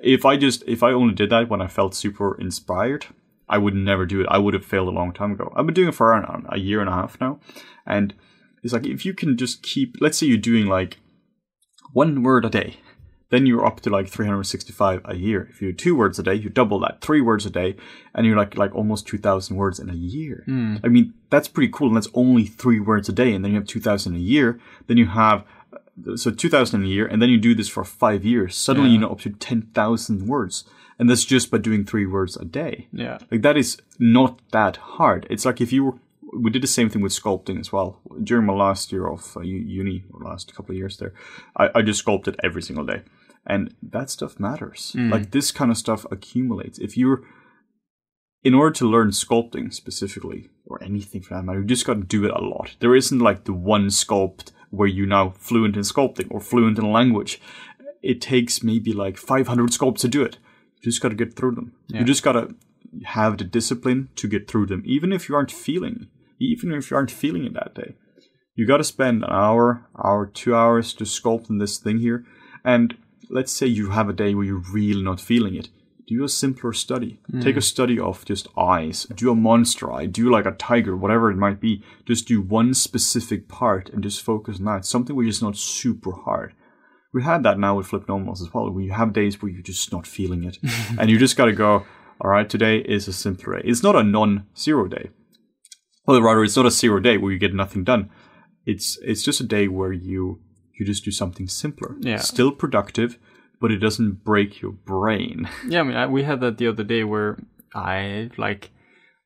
[0.04, 3.08] if i just if i only did that when i felt super inspired
[3.50, 5.74] i would never do it i would have failed a long time ago i've been
[5.74, 7.40] doing it for around a year and a half now
[7.86, 8.14] and
[8.64, 11.00] it's like if you can just keep let's say you're doing like
[11.94, 12.78] one word a day
[13.32, 15.48] then you're up to like 365 a year.
[15.50, 17.02] If you do two words a day, you double that.
[17.02, 17.76] Three words a day,
[18.14, 20.44] and you're like like almost 2,000 words in a year.
[20.86, 21.88] I mean, that's pretty cool.
[21.88, 24.60] And that's only three words a day, and then you have 2,000 a year.
[24.88, 25.44] Then you have
[26.16, 28.56] so 2,000 a year, and then you do this for five years.
[28.56, 30.64] Suddenly, you know up to 10,000 words,
[31.00, 32.88] and that's just by doing three words a day.
[32.92, 35.28] Yeah, Like that is not that hard.
[35.30, 35.94] It's like if you were,
[36.34, 38.00] we did the same thing with sculpting as well.
[38.24, 41.14] During my last year of uh, uni, or last couple of years there,
[41.58, 43.02] I, I just sculpted every single day,
[43.46, 44.94] and that stuff matters.
[44.96, 45.12] Mm.
[45.12, 46.80] Like this kind of stuff accumulates.
[46.80, 47.24] If you're,
[48.44, 52.04] in order to learn sculpting specifically, or anything for that matter, you just got to
[52.04, 52.76] do it a lot.
[52.80, 56.92] There isn't like the one sculpt where you're now fluent in sculpting or fluent in
[56.92, 57.42] language.
[58.02, 60.38] It takes maybe like 500 sculpts to do it.
[60.78, 61.74] You just got to get through them.
[61.88, 62.56] You just got to
[63.04, 66.08] have the discipline to get through them, even if you aren't feeling,
[66.40, 67.96] even if you aren't feeling it that day.
[68.56, 72.26] You got to spend an hour, hour, two hours to sculpting this thing here.
[72.64, 72.96] And
[73.32, 75.70] let's say you have a day where you're really not feeling it.
[76.08, 77.20] Do a simpler study.
[77.30, 77.40] Hmm.
[77.40, 79.06] Take a study of just eyes.
[79.16, 80.08] Do a monster eye.
[80.08, 81.84] Do like a tiger, whatever it might be.
[82.06, 84.86] Just do one specific part and just focus on that.
[84.86, 86.54] Something which is not super hard
[87.14, 88.70] we had that now with flip normals as well.
[88.70, 90.58] We have days where you're just not feeling it,
[91.00, 91.86] and you just got to go.
[92.22, 93.68] All right, today is a simpler day.
[93.68, 95.10] It's not a non-zero day.
[96.06, 98.10] Well, rather, it's not a zero day where you get nothing done.
[98.66, 100.40] It's it's just a day where you
[100.82, 101.96] you just do something simpler.
[102.00, 102.18] Yeah.
[102.18, 103.20] Still productive,
[103.62, 105.48] but it doesn't break your brain.
[105.68, 107.38] Yeah, I mean, I, we had that the other day where
[107.76, 108.72] I like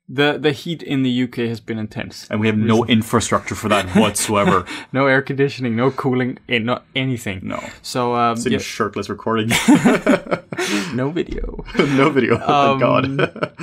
[0.08, 2.28] the the heat in the UK has been intense.
[2.30, 4.66] And we have no infrastructure for that whatsoever.
[4.92, 7.40] No air conditioning, no cooling, eh, not anything.
[7.44, 7.64] no.
[7.82, 9.48] So um, Sitting yeah, shirtless recording.
[10.94, 11.64] no video.
[11.78, 12.36] no video.
[12.36, 13.58] Um, Thank God.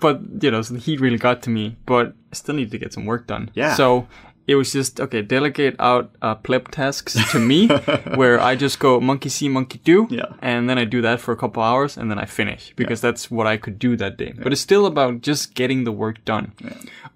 [0.00, 1.76] but you know, so the heat really got to me.
[1.86, 3.50] But I still need to get some work done.
[3.54, 3.74] Yeah.
[3.74, 4.08] So
[4.46, 5.22] it was just okay.
[5.22, 7.68] Delegate out uh, pleb tasks to me,
[8.14, 10.26] where I just go monkey see, monkey do, Yeah.
[10.42, 13.30] and then I do that for a couple hours, and then I finish because that's
[13.30, 14.32] what I could do that day.
[14.36, 16.52] But it's still about just getting the work done.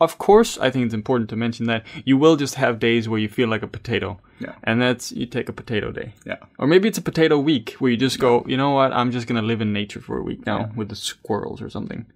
[0.01, 3.19] Of course, I think it's important to mention that you will just have days where
[3.21, 4.19] you feel like a potato.
[4.41, 4.53] Yeah.
[4.63, 6.13] And that's you take a potato day.
[6.25, 6.37] yeah.
[6.59, 9.27] Or maybe it's a potato week where you just go, you know what, I'm just
[9.27, 12.07] gonna live in nature for a week now with the squirrels or something.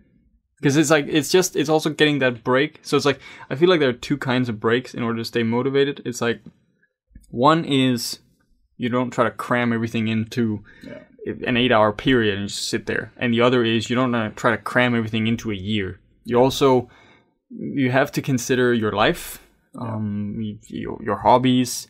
[0.63, 2.79] Because it's like it's just it's also getting that break.
[2.83, 3.19] So it's like
[3.51, 6.01] I feel like there are two kinds of breaks in order to stay motivated.
[6.05, 6.41] It's like
[7.31, 8.21] one is
[8.77, 10.63] you don't try to cram everything into
[11.27, 14.31] an eight hour period and just sit there, and the other is you don't uh,
[14.37, 15.99] try to cram everything into a year.
[16.25, 16.89] You also
[17.51, 19.43] you have to consider your life,
[19.79, 20.37] um,
[20.69, 21.89] your, your hobbies,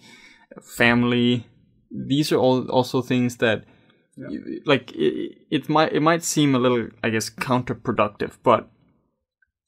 [0.60, 1.46] family.
[1.90, 3.64] These are all also things that,
[4.16, 8.68] you- like, it, it might it might seem a little, I guess, counterproductive, but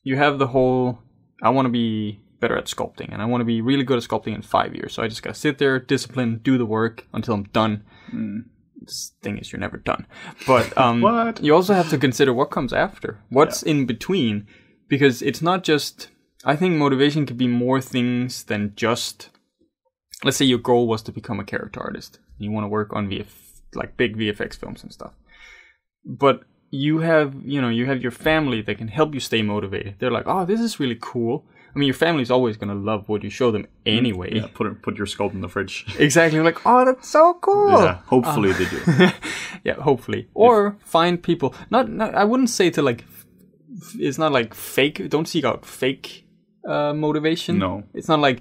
[0.02, 0.98] you have the whole.
[1.42, 4.04] I want to be better at sculpting, and I want to be really good at
[4.04, 4.92] sculpting in five years.
[4.94, 7.84] So I just gotta sit there, discipline, do the work until I'm done.
[8.80, 10.06] This thing is, you're never done.
[10.46, 11.00] But um,
[11.42, 14.46] you also have to consider what comes after, what's in between,
[14.88, 16.08] because it's not just.
[16.46, 19.30] I think motivation could be more things than just.
[20.22, 22.18] Let's say your goal was to become a character artist.
[22.38, 23.26] You want to work on VF,
[23.76, 25.14] like big VFX films and stuff.
[26.04, 29.96] But you have, you know, you have your family that can help you stay motivated.
[29.98, 33.24] They're like, "Oh, this is really cool." I mean, your family's always gonna love what
[33.24, 34.34] you show them anyway.
[34.34, 35.84] Yeah, put it, put your sculpt in the fridge.
[35.98, 36.40] Exactly.
[36.40, 38.80] Like, "Oh, that's so cool." Yeah, hopefully they do.
[39.64, 40.28] yeah, hopefully.
[40.34, 41.54] Or find people.
[41.70, 42.14] Not, not.
[42.14, 43.04] I wouldn't say to like.
[43.98, 45.08] It's not like fake.
[45.08, 46.24] Don't seek out fake
[46.66, 47.58] uh, motivation.
[47.58, 47.84] No.
[47.92, 48.40] It's not like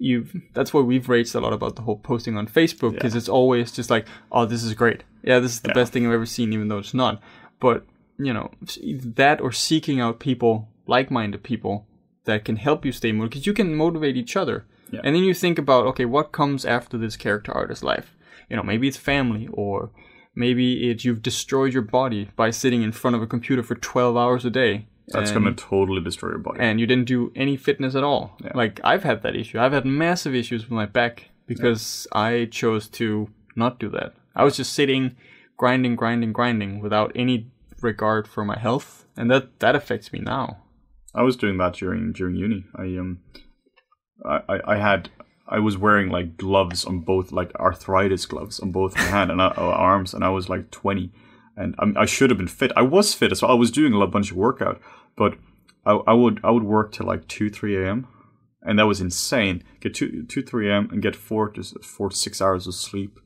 [0.00, 0.26] you.
[0.54, 3.70] That's why we've raged a lot about the whole posting on Facebook because it's always
[3.70, 5.04] just like, oh, this is great.
[5.22, 7.22] Yeah, this is the best thing I've ever seen, even though it's not.
[7.60, 7.84] But
[8.18, 8.50] you know,
[8.84, 11.86] that or seeking out people, like-minded people
[12.24, 14.66] that can help you stay motivated because you can motivate each other.
[14.90, 15.00] Yeah.
[15.04, 18.16] And then you think about, okay, what comes after this character artist's life?
[18.48, 19.90] You know, maybe it's family, or
[20.34, 24.16] maybe it's you've destroyed your body by sitting in front of a computer for 12
[24.16, 24.86] hours a day.
[25.12, 26.60] That's gonna totally destroy your body.
[26.60, 28.36] and you didn't do any fitness at all.
[28.54, 29.58] Like, I've had that issue.
[29.58, 34.14] I've had massive issues with my back because I chose to not do that.
[34.36, 35.16] I was just sitting,
[35.56, 37.50] grinding, grinding, grinding without any
[37.82, 39.06] regard for my health.
[39.16, 40.58] And that, that affects me now.
[41.14, 42.64] I was doing that during during uni.
[42.76, 43.18] I um,
[44.24, 45.10] I, I, I had
[45.48, 49.40] I was wearing like gloves on both like arthritis gloves on both my hand and
[49.40, 51.10] uh, arms, and I was like twenty,
[51.56, 52.70] and I, I should have been fit.
[52.76, 53.50] I was fit as well.
[53.50, 54.80] I was doing a bunch of workout,
[55.16, 55.34] but
[55.84, 58.06] I, I would I would work till like two three a.m.
[58.62, 59.62] and that was insane.
[59.80, 60.88] Get two two three a.m.
[60.92, 63.18] and get four to four to six hours of sleep,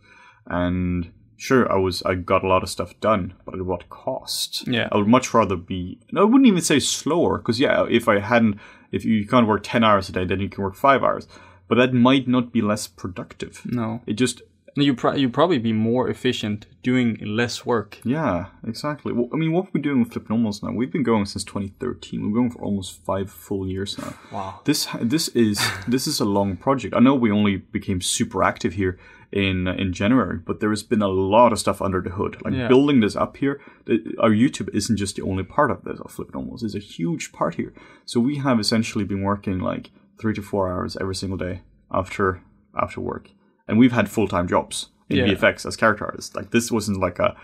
[0.46, 4.66] and sure I was I got a lot of stuff done, but at what cost?
[4.68, 4.88] Yeah.
[4.92, 5.98] I would much rather be.
[6.16, 8.58] I wouldn't even say slower, because yeah, if I hadn't,
[8.92, 11.26] if you can't work ten hours a day, then you can work five hours.
[11.66, 13.62] But that might not be less productive.
[13.64, 14.02] No.
[14.06, 14.42] It just,
[14.76, 17.98] You pro- you probably be more efficient doing less work.
[18.04, 19.12] yeah, exactly.
[19.12, 22.20] Well, I mean, what we're doing with Flip Normals now, we've been going since 2013.
[22.22, 24.14] We're going for almost five full years now.
[24.32, 24.60] Wow.
[24.64, 26.94] This this is this is a long project.
[26.96, 28.98] I know we only became super active here
[29.30, 32.36] in in January, but there has been a lot of stuff under the hood.
[32.44, 32.68] Like Yeah.
[32.68, 36.00] building this up here, the- our YouTube isn't just the only part of this.
[36.00, 37.72] Of Flip Normals It's a huge part here.
[38.06, 41.60] So we have essentially been working like three to four hours every single day
[41.90, 42.40] after
[42.74, 43.30] after work,
[43.68, 45.26] and we've had full time jobs in Yeah.
[45.34, 46.34] VFX as character artists.
[46.34, 47.36] Like this wasn't like a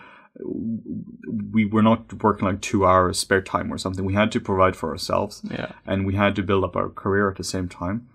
[1.52, 4.04] we were not working like two hours spare time or something.
[4.04, 5.72] We had to provide for ourselves Yeah.
[5.86, 8.08] and we had to build up our career at the same time.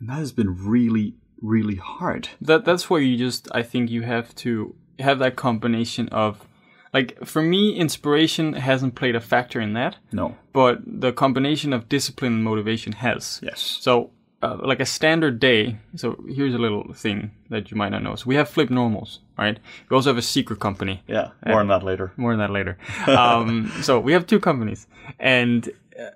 [0.00, 2.28] And that has been really, really hard.
[2.40, 6.46] that that's where you just I think you have to have that combination of
[6.92, 10.36] like for me inspiration hasn't played a factor in that No.
[10.52, 13.60] but the combination of discipline and motivation has Yes.
[13.60, 14.10] so
[14.42, 18.14] uh, like a standard day so here's a little thing that you might not know
[18.16, 21.28] so we have flip normals right we also have a secret company Yeah.
[21.46, 22.12] More on that later.
[22.16, 22.76] more on that later
[23.06, 24.86] um, so we have two companies
[25.18, 26.10] and uh,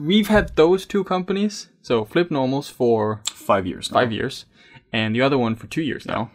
[0.00, 3.90] we've had those two companies so flip normals for Five years.
[3.90, 4.00] Now.
[4.00, 4.46] five years,
[4.92, 6.30] and the other one for two years now.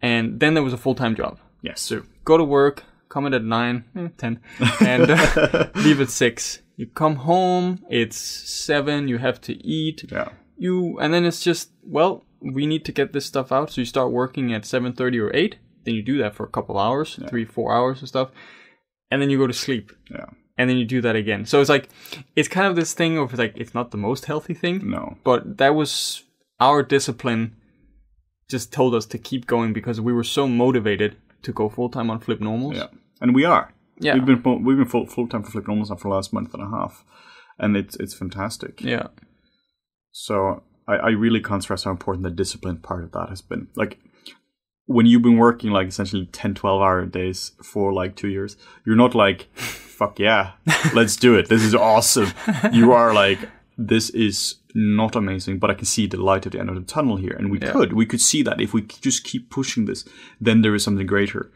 [0.00, 1.38] And then there was a full time job.
[1.60, 1.80] Yes.
[1.82, 4.40] So go to work, come in at nine, eh, ten,
[4.80, 6.62] and uh, leave at six.
[6.76, 9.08] You come home, it's seven.
[9.08, 10.04] You have to eat.
[10.10, 10.28] Yeah.
[10.56, 13.70] You and then it's just well, we need to get this stuff out.
[13.72, 16.50] So you start working at seven thirty or eight, then you do that for a
[16.50, 18.30] couple hours, three, four hours and stuff,
[19.10, 20.26] and then you go to sleep, Yeah.
[20.56, 21.44] and then you do that again.
[21.46, 21.88] So it's like
[22.34, 25.16] it's kind of this thing of like it's not the most healthy thing, No.
[25.24, 26.24] but that was
[26.60, 27.54] our discipline.
[28.48, 32.10] Just told us to keep going because we were so motivated to go full time
[32.10, 32.76] on flip normals.
[32.76, 32.86] Yeah.
[33.20, 33.72] And we are.
[33.98, 34.14] Yeah.
[34.14, 36.32] We've been full- we've been full full time for Flip Normals now for the last
[36.32, 37.04] month and a half,
[37.58, 38.80] and it's it's fantastic.
[38.82, 39.08] Yeah.
[40.18, 43.68] So I, I really can't stress how important the discipline part of that has been.
[43.76, 43.98] Like
[44.86, 48.96] when you've been working like essentially 10, 12 hour days for like two years, you're
[48.96, 50.52] not like, fuck yeah,
[50.94, 51.50] let's do it.
[51.50, 52.32] This is awesome.
[52.72, 53.40] You are like,
[53.76, 56.80] this is not amazing, but I can see the light at the end of the
[56.94, 57.34] tunnel here.
[57.38, 57.72] And we Yeah.
[57.72, 60.06] could, we could see that if we just keep pushing this,
[60.40, 61.50] then there is something greater.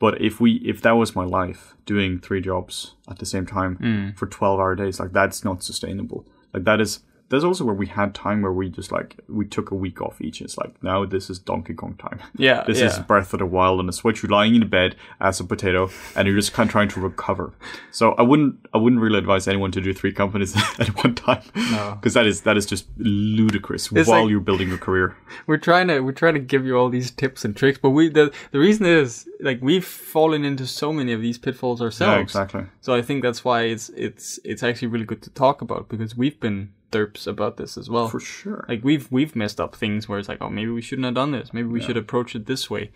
[0.00, 3.76] But if we, if that was my life, doing three jobs at the same time
[3.76, 4.16] Mm.
[4.18, 6.26] for 12 hour days, like that's not sustainable.
[6.54, 9.70] Like that is, there's also where we had time where we just like, we took
[9.72, 10.40] a week off each.
[10.40, 12.20] It's like, now this is Donkey Kong time.
[12.38, 12.62] Yeah.
[12.66, 12.86] This yeah.
[12.86, 14.22] is Breath of the Wild on the Switch.
[14.22, 17.52] You're lying in bed as a potato, and you're just kind of trying to recover.
[17.90, 21.42] So I wouldn't, I wouldn't really advise anyone to do three companies at one time,
[21.56, 21.96] No.
[21.98, 25.16] because that is that is just ludicrous It's while like- you're building your career.
[25.46, 28.08] we're trying to we're trying to give you all these tips and tricks, but we
[28.08, 32.14] the the reason is like we've fallen into so many of these pitfalls ourselves.
[32.16, 32.64] Yeah, exactly.
[32.80, 36.16] So I think that's why it's it's it's actually really good to talk about because
[36.16, 38.08] we've been derps about this as well.
[38.08, 38.64] For sure.
[38.68, 41.32] Like we've we've messed up things where it's like, oh, maybe we shouldn't have done
[41.32, 41.52] this.
[41.52, 42.90] Maybe we should approach it this way.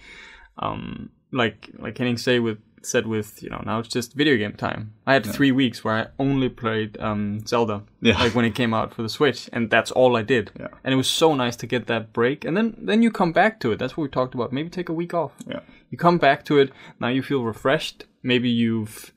[0.59, 4.55] Um, like like Henning say with said with you know now it's just video game
[4.55, 4.95] time.
[5.07, 7.83] I had three weeks where I only played um Zelda.
[8.01, 8.19] Yeah.
[8.19, 10.51] Like when it came out for the Switch, and that's all I did.
[10.59, 10.69] Yeah.
[10.85, 13.61] And it was so nice to get that break, and then then you come back
[13.61, 13.79] to it.
[13.79, 14.53] That's what we talked about.
[14.53, 15.33] Maybe take a week off.
[15.47, 15.61] Yeah.
[15.91, 16.73] You come back to it.
[16.99, 18.05] Now you feel refreshed.
[18.23, 19.13] Maybe you've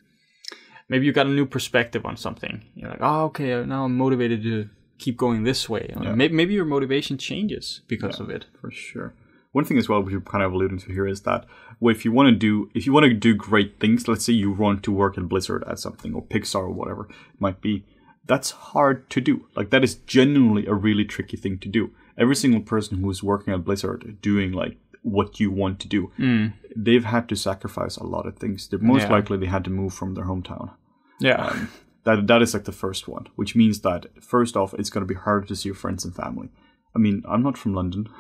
[0.89, 2.63] maybe you got a new perspective on something.
[2.75, 5.93] You're like, oh, okay, uh, now I'm motivated to keep going this way.
[5.95, 8.45] Or Maybe, maybe your motivation changes because of it.
[8.59, 9.13] For sure.
[9.51, 11.45] One thing as well, which you're kind of alluding to here, is that
[11.79, 14.33] well, if you want to do if you want to do great things, let's say
[14.33, 17.85] you want to work at Blizzard at something or Pixar or whatever it might be,
[18.25, 19.45] that's hard to do.
[19.55, 21.91] Like that is genuinely a really tricky thing to do.
[22.17, 26.53] Every single person who's working at Blizzard doing like what you want to do, mm.
[26.75, 28.67] they've had to sacrifice a lot of things.
[28.67, 29.11] They're most Yeah.
[29.11, 30.71] likely they had to move from their hometown.
[31.19, 31.45] Yeah.
[31.45, 31.69] Um,
[32.05, 35.13] that that is like the first one, which means that first off, it's going to
[35.13, 36.49] be harder to see your friends and family.
[36.95, 38.09] I mean, I'm not from London.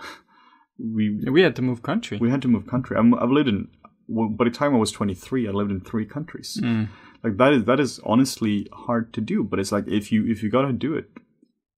[0.79, 2.17] We we had to move country.
[2.17, 2.97] we had to move country.
[2.97, 3.67] I'm, I've lived in.
[4.07, 6.59] Well, by the time I was 23, I lived in three countries.
[6.61, 6.89] Mm.
[7.23, 9.43] Like that is that is honestly hard to do.
[9.43, 11.11] But it's like if you if you gotta do it,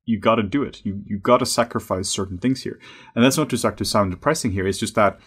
[0.05, 0.81] you gotta do it.
[0.85, 2.79] You you gotta sacrifice certain things here.
[3.13, 4.67] And that's not just like to sound depressing here.
[4.67, 5.19] It's just that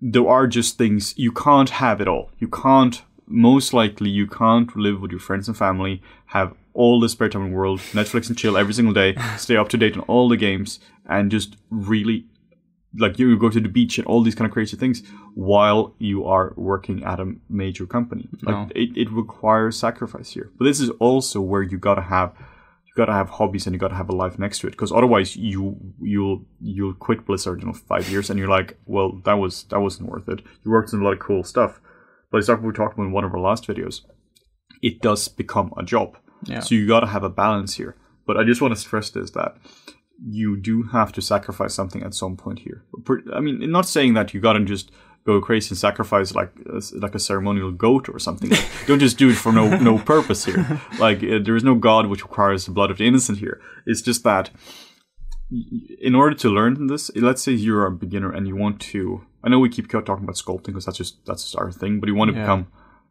[0.00, 2.30] there are just things you can't have it all.
[2.38, 3.02] You can't.
[3.26, 7.42] Most likely, you can't live with your friends and family, have all the spare time
[7.42, 10.28] in the world, Netflix and chill every single day, stay up to date on all
[10.28, 12.26] the games, and just really
[12.98, 15.02] like you go to the beach and all these kind of crazy things
[15.34, 18.28] while you are working at a major company.
[18.42, 18.68] Like No.
[18.74, 20.50] it, it requires sacrifice here.
[20.58, 22.34] But this is also where you gotta have
[22.94, 24.72] you gotta have hobbies and you gotta have a life next to it.
[24.72, 29.34] Because otherwise you you'll you'll quit Blizzard in five years and you're like, well, that
[29.34, 30.42] was that wasn't worth it.
[30.64, 31.80] You worked on a lot of cool stuff.
[32.30, 34.02] But it's like we talked about in one of our last videos.
[34.82, 36.18] It does become a job.
[36.44, 36.60] Yeah.
[36.60, 37.96] So you gotta have a balance here.
[38.26, 39.56] But I just want to stress this that
[40.24, 42.84] you do have to sacrifice something at some point here.
[43.34, 44.90] I mean, not saying that you gotta just
[45.24, 48.50] go crazy and sacrifice like a, like a ceremonial goat or something.
[48.50, 50.80] Like, don't just do it for no no purpose here.
[50.98, 53.60] Like uh, there is no god which requires the blood of the innocent here.
[53.86, 54.50] It's just that
[56.00, 59.24] in order to learn this, let's say you're a beginner and you want to.
[59.44, 62.08] I know we keep talking about sculpting because that's just that's just our thing, but
[62.08, 62.42] you want to Yeah.
[62.44, 62.66] become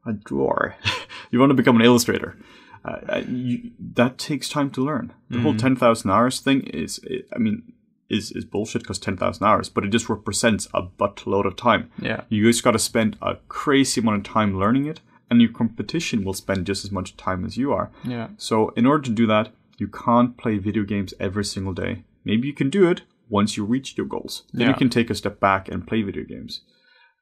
[0.05, 0.75] a drawer.
[1.31, 2.37] you want to become an illustrator.
[2.83, 5.13] Uh, uh, you, that takes time to learn.
[5.29, 6.99] The whole ten thousand hours thing is,
[7.35, 7.73] I mean,
[8.17, 11.89] is is bullshit because ten thousand hours, but it just represents a buttload of time.
[12.01, 12.21] Yeah.
[12.29, 16.23] You just got to spend a crazy amount of time learning it, and your competition
[16.25, 17.89] will spend just as much time as you are.
[18.03, 18.27] Yeah.
[18.37, 22.03] So, in order to do that, you can't play video games every single day.
[22.25, 24.43] Maybe you can do it once you reach your goals.
[24.53, 26.61] Then you can take a step back and play video games,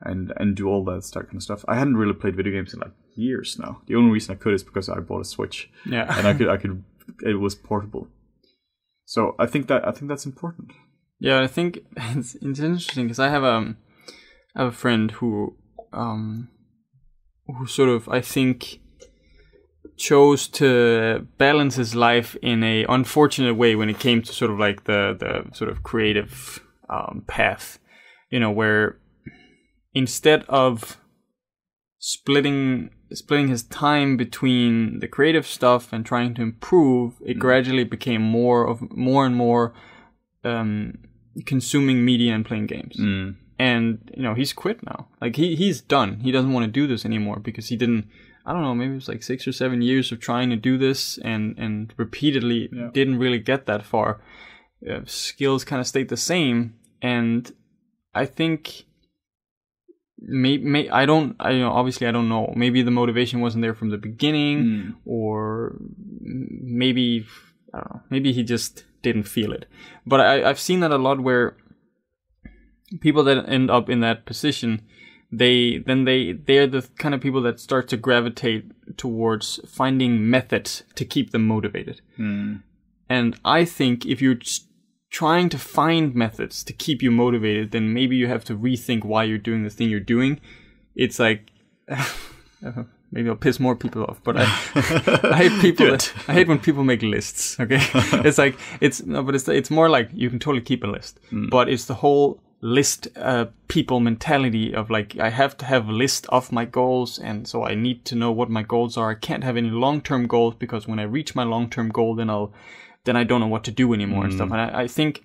[0.02, 1.64] and and do all that that kind of stuff.
[1.68, 3.82] I hadn't really played video games in like years now.
[3.88, 6.18] The only reason I could is because I bought a Switch, Yeah.
[6.18, 6.84] and I could I could
[7.24, 8.08] it was portable.
[9.10, 10.72] So I think that I think that's important.
[11.20, 13.78] Yeah, I think it's, it's interesting because I have um
[14.56, 15.58] I have a friend who
[15.92, 16.50] um
[17.48, 18.82] who sort of I think
[19.98, 24.60] chose to balance his life in a unfortunate way when it came to sort of
[24.60, 27.80] like the the sort of creative um, path,
[28.30, 29.00] you know, where
[29.92, 30.98] instead of
[31.98, 38.22] splitting splitting his time between the creative stuff and trying to improve, it gradually became
[38.22, 39.74] more of more and more
[40.44, 40.98] um,
[41.46, 42.98] consuming media and playing games.
[43.60, 45.08] and you know he's quit now.
[45.22, 46.20] Like he he's done.
[46.22, 48.08] He doesn't want to do this anymore because he didn't.
[48.46, 48.74] I don't know.
[48.74, 51.94] Maybe it was like six or seven years of trying to do this and and
[51.98, 52.90] repeatedly Yeah.
[52.94, 54.22] didn't really get that far.
[54.90, 57.52] Uh, skills kind of stayed the same, and
[58.16, 58.86] I think.
[60.22, 63.62] May, may I don't I you know obviously I don't know maybe the motivation wasn't
[63.62, 64.96] there from the beginning Mm.
[65.06, 65.78] or
[66.22, 67.26] maybe
[67.74, 69.66] I don't know maybe he just didn't feel it
[70.06, 71.56] but I, I've seen that a lot where
[73.02, 74.82] people that end up in that position
[75.32, 78.66] they then they they're the kind of people that start to gravitate
[78.98, 82.64] towards finding methods to keep them motivated Mm.
[83.08, 84.66] and I think if you're s-
[85.10, 89.24] trying to find methods to keep you motivated, then maybe you have to rethink why
[89.24, 90.40] you're doing the thing you're doing.
[90.96, 91.52] It's like
[93.12, 94.44] maybe I'll piss more people off, but I,
[95.24, 95.88] I hate people.
[95.88, 97.60] That, I hate when people make lists.
[97.60, 97.80] Okay,
[98.26, 101.20] it's like it's no, but it's it's more like you can totally keep a list,
[101.32, 105.94] but it's the whole list uh, people mentality of like I have to have a
[105.94, 109.12] list of my goals and so I need to know what my goals are.
[109.12, 112.16] I can't have any long term goals because when I reach my long term goal
[112.16, 112.52] then I'll
[113.06, 114.50] then I don't know what to do anymore and stuff.
[114.50, 114.54] Mm.
[114.54, 115.24] And I, I think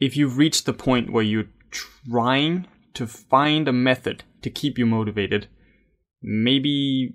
[0.00, 4.86] if you've reached the point where you're trying to find a method to keep you
[4.86, 5.48] motivated,
[6.22, 7.14] maybe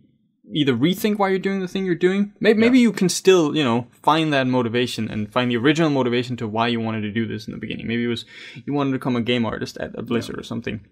[0.53, 2.33] either rethink why you're doing the thing you're doing.
[2.39, 6.35] Maybe, maybe you can still, you know, find that motivation and find the original motivation
[6.37, 7.87] to why you wanted to do this in the beginning.
[7.87, 8.25] Maybe it was
[8.65, 10.85] you wanted to become a game artist at a Blizzard or something.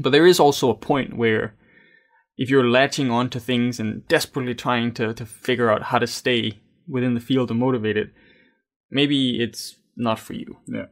[0.00, 1.54] But there is also a point where
[2.36, 6.60] if you're latching onto things and desperately trying to, to figure out how to stay
[6.88, 8.10] within the field and motivated,
[8.90, 10.56] maybe it's not for you.
[10.66, 10.86] Yeah.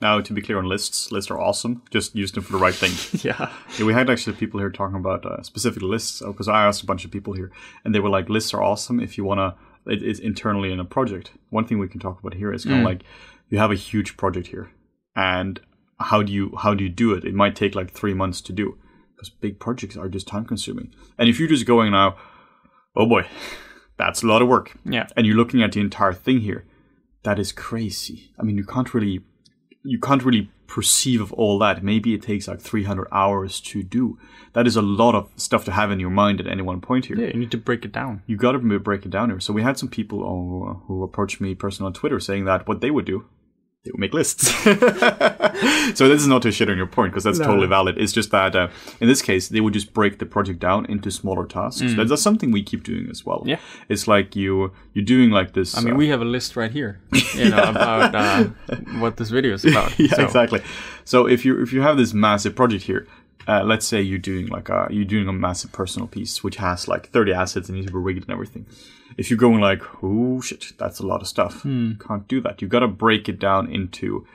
[0.00, 1.82] Now, to be clear on lists, lists are awesome.
[1.90, 2.92] Just use them for the right thing.
[3.22, 3.50] yeah.
[3.78, 6.86] Yeah, we had actually people here talking about uh, specific lists because I asked a
[6.86, 7.52] bunch of people here,
[7.84, 9.92] and they were like, "Lists are awesome if you want to.
[9.92, 11.32] It, it's internally in a project.
[11.50, 13.02] One thing we can talk about here is kind of like
[13.50, 14.70] you have a huge project here,
[15.14, 15.60] and
[15.98, 17.24] how do you how do you do it?
[17.24, 18.78] It might take like three months to do
[19.14, 20.94] because big projects are just time consuming.
[21.18, 22.16] And if you're just going now,
[22.96, 23.26] oh boy,
[24.00, 25.06] that's a lot of work, Yeah.
[25.16, 26.64] and you're looking at the entire thing here,
[27.22, 28.18] that is crazy.
[28.38, 29.20] I mean, you can't really
[29.82, 31.82] you can't really perceive of all that.
[31.82, 34.18] Maybe it takes like 300 hours to do.
[34.52, 37.06] That is a lot of stuff to have in your mind at any one point
[37.06, 37.16] here.
[37.18, 38.22] Yeah, you need to break it down.
[38.26, 39.40] You got to break it down here.
[39.40, 42.82] So we had some people who, who approached me personally on Twitter saying that what
[42.82, 43.24] they would do,
[43.84, 44.48] they would make lists.
[45.94, 47.96] so this is not to shit on your point because that's totally valid.
[47.96, 48.68] It's just that uh,
[49.00, 51.80] in this case they would just break the project down into smaller tasks.
[51.94, 53.40] That- That's something we keep doing as well.
[53.40, 53.48] Mm.
[53.48, 53.58] Yeah.
[53.88, 55.76] it's like you you're doing like this.
[55.76, 57.00] I mean, we have a list right here,
[57.34, 58.44] you know, about uh,
[58.98, 59.98] what this video is about.
[59.98, 60.60] yeah, so, exactly.
[61.04, 63.06] So if you if you have this massive project here,
[63.48, 66.86] uh, let's say you're doing like a you're doing a massive personal piece which has
[66.86, 68.66] like 30 assets and you need to be rigged and everything.
[69.16, 71.62] If you're going like, oh shit, that's a lot of stuff.
[71.62, 71.90] Hmm.
[71.90, 72.60] You can't do that.
[72.62, 74.26] You've got to break it down into,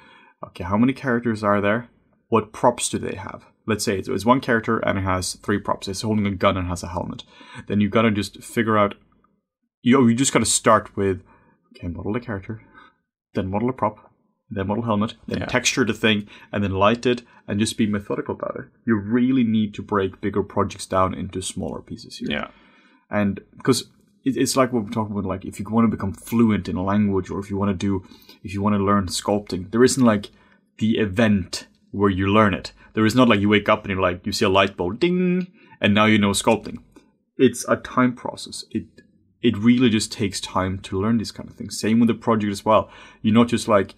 [0.48, 1.90] okay, how many characters are there?
[2.30, 3.46] What props do they have?
[3.68, 5.88] Let's say it's, it's one character and it has three props.
[5.88, 7.24] It's holding a gun and has a helmet.
[7.68, 8.96] Then you've got to just figure out.
[9.82, 11.22] You oh, you just got to start with,
[11.76, 12.64] okay, model the character,
[13.36, 14.12] then model a prop,
[14.50, 15.46] then model helmet, then Yeah.
[15.46, 18.66] texture the thing, and then light it, and just be methodical about it.
[18.88, 22.32] You really need to break bigger projects down into smaller pieces here.
[22.32, 22.48] Yeah.
[23.12, 23.92] And because
[24.26, 26.84] it's like what we're talking about, like if you want to become fluent in a
[26.84, 28.04] language, or if you want to do,
[28.44, 30.32] if you want to learn sculpting, there isn't like
[30.80, 32.74] the event where you learn it.
[32.94, 35.00] There is not like you wake up and you're like, you see a light bulb,
[35.00, 35.48] ding,
[35.80, 36.80] and now you know sculpting.
[37.38, 38.66] It's a time process.
[38.72, 38.86] It
[39.42, 41.80] it really just takes time to learn these kind of things.
[41.80, 42.90] Same with the project as well.
[43.22, 43.94] You're not just like,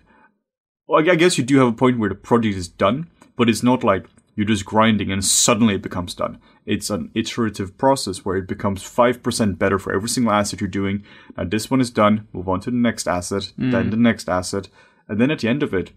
[0.87, 3.07] well, I guess you do have a point where the project is done,
[3.37, 4.07] but it's not like
[4.37, 6.39] you're just grinding and suddenly it becomes done.
[6.65, 11.03] It's an iterative process where it becomes 5% better for every single asset you're doing.
[11.35, 13.71] Now, this one is done, move on to the next asset, hmm.
[13.71, 14.69] then the next asset,
[15.09, 15.91] and then at the end of it,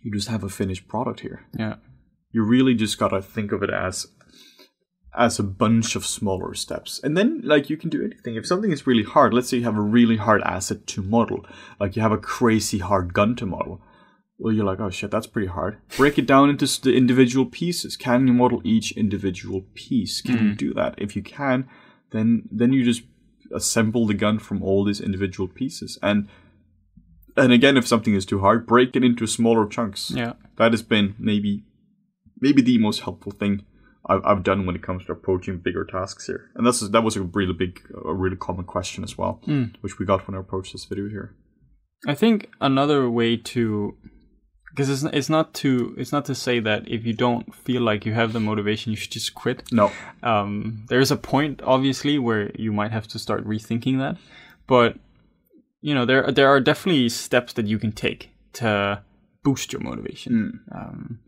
[0.00, 1.44] you just have a finished product here.
[1.58, 1.76] Yeah.
[2.30, 4.06] You really just gotta think of it as
[5.18, 7.00] as a bunch of smaller steps.
[7.02, 8.36] And then like you can do anything.
[8.36, 11.44] If something is really hard, let's say you have a really hard asset to model,
[11.80, 13.82] like you have a crazy hard gun to model.
[14.40, 15.76] Well, you're like, oh shit, that's pretty hard.
[15.98, 17.94] Break it down into the individual pieces.
[17.94, 20.22] Can you model each individual piece?
[20.22, 20.54] Can you hmm.
[20.54, 20.94] do that?
[20.96, 21.68] If you can,
[22.10, 23.02] then then you just
[23.54, 25.98] assemble the gun from all these individual pieces.
[26.02, 26.26] And
[27.36, 30.10] and again, if something is too hard, break it into smaller chunks.
[30.10, 30.32] Yeah.
[30.56, 31.64] That has been maybe
[32.40, 33.66] maybe the most helpful thing
[34.06, 36.50] I've, I've done when it comes to approaching bigger tasks here.
[36.54, 39.64] And that's that was a really big, a really common question as well, hmm.
[39.82, 41.36] which we got when I approached this video here.
[42.06, 43.98] I think another way to
[44.70, 48.06] because it's it's not to it's not to say that if you don't feel like
[48.06, 49.62] you have the motivation you should just quit.
[49.72, 49.90] No,
[50.22, 54.16] Um, there is a point obviously where you might have to start rethinking that,
[54.66, 54.96] but
[55.80, 59.02] you know there there are definitely steps that you can take to
[59.42, 60.60] boost your motivation.
[60.72, 61.20] Um,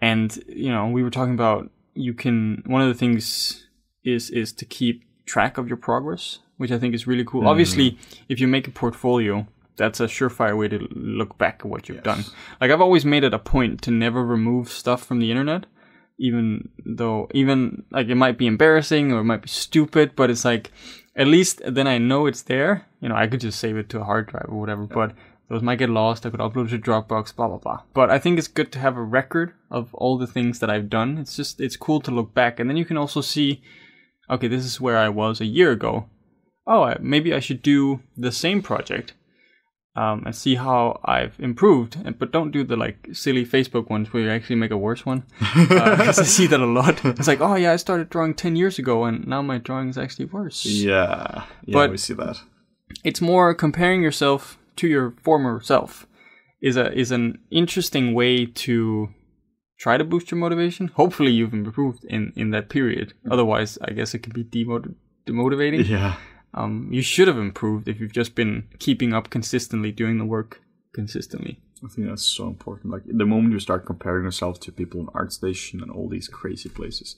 [0.00, 3.66] and you know we were talking about you can one of the things
[4.04, 7.46] is is to keep track of your progress which i think is really cool.
[7.46, 7.98] Obviously
[8.28, 9.46] if you make a portfolio
[9.76, 12.24] that's a surefire way to look back at what you've done.
[12.60, 15.66] Like i've always made it a point to never remove stuff from the internet
[16.18, 20.44] even though even like it might be embarrassing or it might be stupid but it's
[20.44, 20.70] like
[21.16, 22.86] at least then i know it's there.
[23.00, 25.14] You know i could just save it to a hard drive or whatever but
[25.48, 26.24] those might get lost.
[26.24, 27.82] I could upload it to dropbox blah blah blah.
[27.92, 30.88] But i think it's good to have a record of all the things that i've
[30.88, 31.18] done.
[31.18, 32.60] It's just it's cool to look back.
[32.60, 33.62] And then you can also see
[34.30, 36.08] okay this is where i was a year ago.
[36.66, 39.14] Oh I, maybe i should do the same project
[39.96, 41.96] um, and see how I've improved.
[42.04, 45.04] And, but don't do the like silly Facebook ones where you actually make a worse
[45.06, 45.24] one.
[45.54, 47.04] Because I see that a lot.
[47.04, 49.98] It's like, oh yeah, I started drawing 10 years ago and now my drawing is
[49.98, 50.64] actually worse.
[50.64, 52.38] Yeah, yeah, But- we see that.
[53.04, 56.06] It's more comparing yourself to your former self
[56.60, 59.08] is a is an interesting way to
[59.78, 60.88] try to boost your motivation.
[60.88, 63.14] Hopefully you've improved in, in that period.
[63.30, 64.94] Otherwise, I guess it can be demot-
[65.26, 65.88] demotivating.
[65.88, 66.16] Yeah,
[66.54, 70.60] Um, you should have improved if you've just been keeping up consistently, doing the work
[70.92, 71.60] consistently.
[71.84, 72.92] I think that's so important.
[72.92, 76.68] Like the moment you start comparing yourself to people in ArtStation and all these crazy
[76.68, 77.16] places,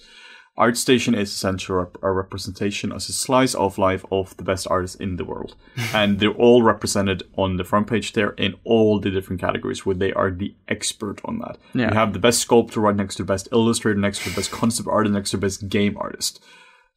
[0.56, 5.16] ArtStation is essentially a representation as a slice of life of the best artists in
[5.16, 5.56] the world,
[5.92, 9.96] and they're all represented on the front page there in all the different categories where
[9.96, 11.58] they are the expert on that.
[11.74, 11.88] Yeah.
[11.88, 14.52] You have the best sculptor right next to the best illustrator, next to the best
[14.52, 16.42] concept artist, next to the best game artist.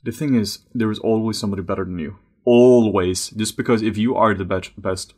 [0.04, 2.18] The thing is, there is always somebody better than you.
[2.48, 5.14] Always, just because if you are the best, best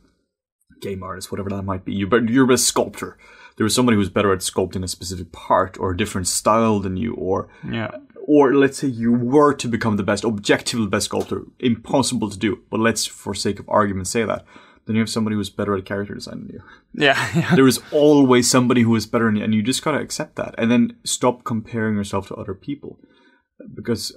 [0.82, 1.94] game artist, whatever that might be.
[1.94, 3.16] You but you're a sculptor.
[3.56, 6.96] There is somebody who's better at sculpting a specific part or a different style than
[6.96, 7.90] you, or Yeah.
[8.26, 11.42] or let's say you were to become the best, objectively best sculptor.
[11.60, 12.50] Impossible to do.
[12.70, 14.44] But let's, for sake of argument, say that.
[14.86, 16.62] Then you have somebody who's better at character design than you.
[16.94, 17.28] Yeah.
[17.40, 17.54] yeah.
[17.54, 20.54] There is always somebody who is better than you, and you just gotta accept that,
[20.58, 22.98] and then stop comparing yourself to other people,
[23.78, 24.16] because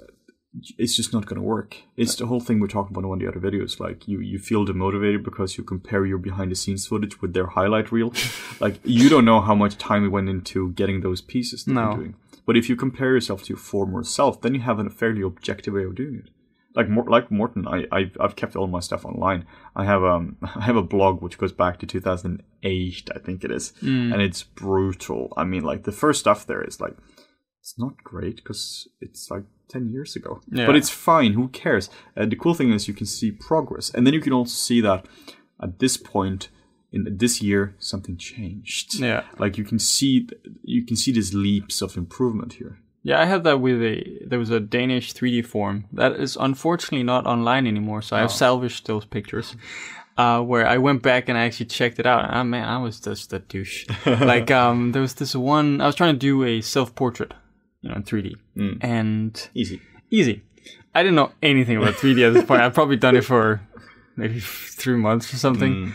[0.78, 1.76] it's just not going to work.
[1.96, 3.80] It's the whole thing we talked about in one of the other videos.
[3.80, 7.46] Like you, you feel demotivated because you compare your behind the scenes footage with their
[7.48, 8.12] highlight reel.
[8.60, 11.82] like you don't know how much time we went into getting those pieces that No.
[11.88, 12.14] you're doing.
[12.46, 15.74] But if you compare yourself to your former self, then you have a fairly objective
[15.74, 16.30] way of doing it.
[16.76, 19.46] Like like Morten, I I've, I've kept all my stuff online.
[19.76, 23.50] I have um I have a blog which goes back to 2008, I think it
[23.50, 25.32] is, and it's brutal.
[25.36, 26.96] I mean, like the first stuff there is like
[27.64, 30.42] it's not great because it's like 10 years ago.
[30.50, 30.66] Yeah.
[30.66, 31.32] But it's fine.
[31.32, 31.88] Who cares?
[32.14, 33.88] Uh, the cool thing is you can see progress.
[33.88, 35.06] And then you can also see that
[35.62, 36.50] at this point
[36.92, 39.00] in this year, something changed.
[39.00, 39.24] Yeah.
[39.38, 40.28] Like you can see,
[40.62, 42.80] you can see these leaps of improvement here.
[43.02, 47.02] Yeah, I had that with a there was a Danish 3D form that is unfortunately
[47.02, 49.56] not online anymore, so I've salvaged those pictures.
[50.16, 52.24] Uh, where I went back and I actually checked it out.
[52.24, 53.84] And ah, man, I was just a douche.
[54.06, 55.80] like, um, there was this one.
[55.80, 57.34] I was trying to do a self portrait,
[57.84, 58.34] you know, in 3D,
[58.80, 59.80] and Easy.
[60.10, 60.42] easy.
[60.94, 62.62] I didn't know anything about 3D at this point.
[62.62, 63.60] I've probably done it for
[64.16, 64.40] maybe
[64.80, 65.92] three months or something.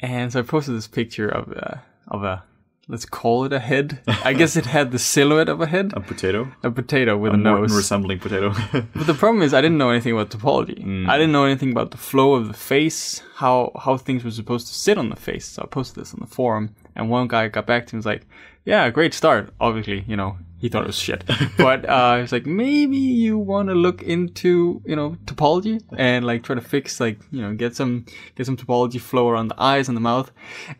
[0.00, 1.76] And so I posted this picture of uh,
[2.08, 2.44] of a
[2.88, 4.00] let's call it a head.
[4.24, 6.52] I guess it had the silhouette of a head, A potato.
[6.62, 7.74] a potato with a, Morton nose.
[7.76, 8.52] resembling potato.
[8.94, 10.78] But the problem is, I didn't know anything about topology.
[10.84, 11.08] Mm.
[11.08, 14.66] I didn't know anything about the flow of the face, how how things were supposed
[14.68, 15.46] to sit on the face.
[15.46, 18.04] So I posted this on the forum, and one guy got back to me and
[18.04, 18.26] was like,
[18.64, 21.24] "Yeah, great start." Obviously, you know, he thought it was shit,
[21.56, 26.42] but uh, was like, "Maybe you want to look into you know topology and like
[26.42, 28.06] try to fix like you know get some
[28.36, 30.30] get some topology flow around the eyes and the mouth."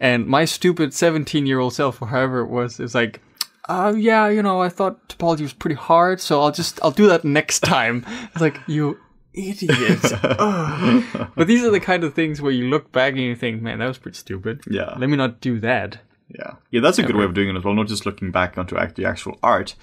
[0.00, 3.20] And my stupid seventeen year old self, or however it was, is like.
[3.68, 7.06] Uh, yeah, you know, I thought topology was pretty hard, so I'll just I'll do
[7.06, 8.04] that next time.
[8.32, 8.98] It's like you
[9.34, 10.00] idiot.
[11.34, 13.78] But these are the kind of things where you look back and you think, man,
[13.78, 14.60] that was pretty stupid.
[14.68, 14.94] Yeah.
[14.98, 15.98] Let me not do that.
[16.38, 16.52] Yeah.
[16.70, 17.74] Yeah, that's a good way of doing it as well.
[17.74, 19.74] Not just looking back onto act- the actual art,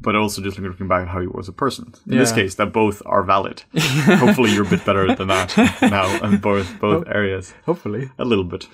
[0.00, 1.92] but also just looking back at how you were as a person.
[2.06, 3.62] In this case, that both are valid.
[3.76, 7.52] Hopefully, you're a bit better than that now in both both areas.
[7.66, 8.10] Hopefully.
[8.18, 8.66] a little bit.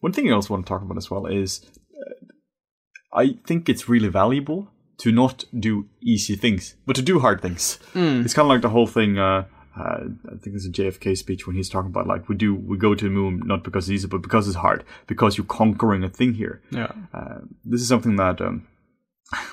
[0.00, 1.64] One thing I also want to talk about as well is
[1.98, 4.68] uh, I think it's really valuable
[4.98, 7.78] to not do easy things, but to do hard things.
[7.94, 9.18] It's kind of like the whole thing.
[9.18, 9.44] Uh,
[9.78, 12.76] uh, I think it's a JFK speech when he's talking about like we do we
[12.76, 16.02] go to the moon not because it's easy, but because it's hard, because you're conquering
[16.02, 16.62] a thing here.
[16.70, 16.92] Yeah.
[17.12, 18.66] Uh, this is something that um,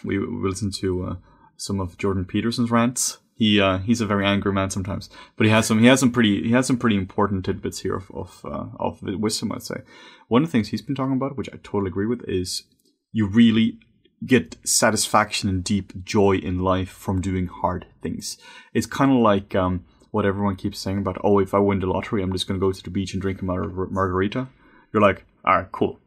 [0.04, 1.16] we, we listen to uh,
[1.58, 3.20] some of Jordan Peterson's rants.
[3.38, 6.12] He uh, he's a very angry man sometimes, but he has some he has some
[6.12, 9.52] pretty he has some pretty important tidbits here of of, uh, of wisdom.
[9.52, 9.82] I'd say
[10.30, 12.64] one of the things he's been talking about, which I totally agree with, is
[13.12, 13.80] you really
[14.26, 18.38] get satisfaction and deep joy in life from doing hard things.
[18.74, 21.88] It's kind of like um, what everyone keeps saying about, oh, if I win the
[21.88, 23.68] lottery, I'm just going to go to the beach and drink a mar-
[24.00, 24.48] margarita.
[24.92, 26.00] You're like, all right, cool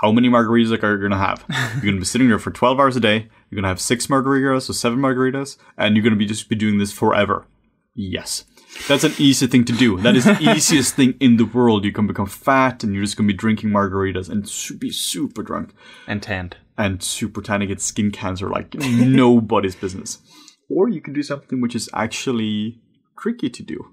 [0.00, 1.44] how many margaritas are you gonna have?
[1.74, 3.28] You're gonna be sitting there for 12 hours a day.
[3.50, 6.78] You're gonna have six margaritas or seven margaritas, and you're gonna be just be doing
[6.78, 7.46] this forever.
[7.96, 8.44] Yes.
[8.86, 9.98] That's an easy thing to do.
[9.98, 11.84] That is the easiest thing in the world.
[11.84, 14.42] You can become fat and you're just gonna be drinking margaritas and
[14.78, 15.74] be super drunk
[16.06, 16.56] And tanned.
[16.76, 20.18] and super tan and get skin cancer like nobody's business.
[20.70, 22.78] Or you can do something which is actually
[23.20, 23.92] tricky to do.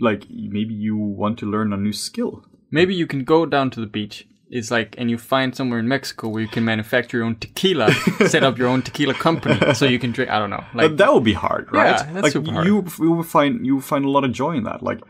[0.00, 2.44] Like maybe you want to learn a new skill.
[2.70, 4.26] Maybe you can go down to the beach.
[4.50, 7.92] It's like, and you find somewhere in Mexico where you can manufacture your own tequila,
[8.26, 10.30] set up your own tequila company, so you can drink.
[10.30, 11.98] I don't know, like But that would be hard, right?
[11.98, 12.66] Yeah, that's like super hard.
[12.66, 14.82] you, you will find you will find a lot of joy in that.
[14.82, 15.00] Like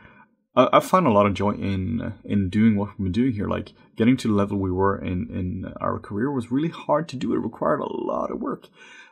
[0.57, 3.49] I, I find a lot of joy in in doing what we've been doing here.
[3.49, 7.17] Like getting to the level we were in in our career was really hard to
[7.17, 7.35] do.
[7.35, 8.69] It required a lot of work.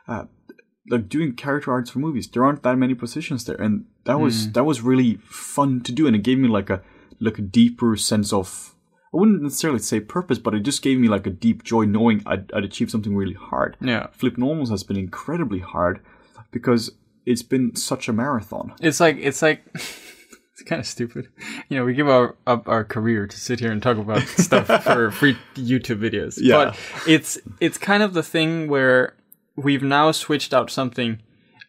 [0.07, 0.25] Uh,
[0.89, 4.45] like doing character arts for movies, there aren't that many positions there, and that was
[4.45, 4.51] Hmm.
[4.53, 6.81] that was really fun to do, and it gave me like a
[7.19, 8.75] like a deeper sense of.
[9.13, 12.23] I wouldn't necessarily say purpose, but it just gave me like a deep joy knowing
[12.25, 13.77] I'd, I'd achieved something really hard.
[13.79, 14.07] yeah.
[14.17, 15.99] FlippedNormals has been incredibly hard
[16.51, 16.89] because
[17.25, 18.73] it's been such a marathon.
[18.81, 21.27] It's like it's like it's kind of stupid.
[21.69, 24.65] You know, we give our up our career to sit here and talk about stuff
[24.83, 26.39] for free YouTube videos.
[26.41, 26.55] Yeah.
[26.71, 29.15] But it's it's kind of the thing where
[29.55, 31.19] we've now switched out something.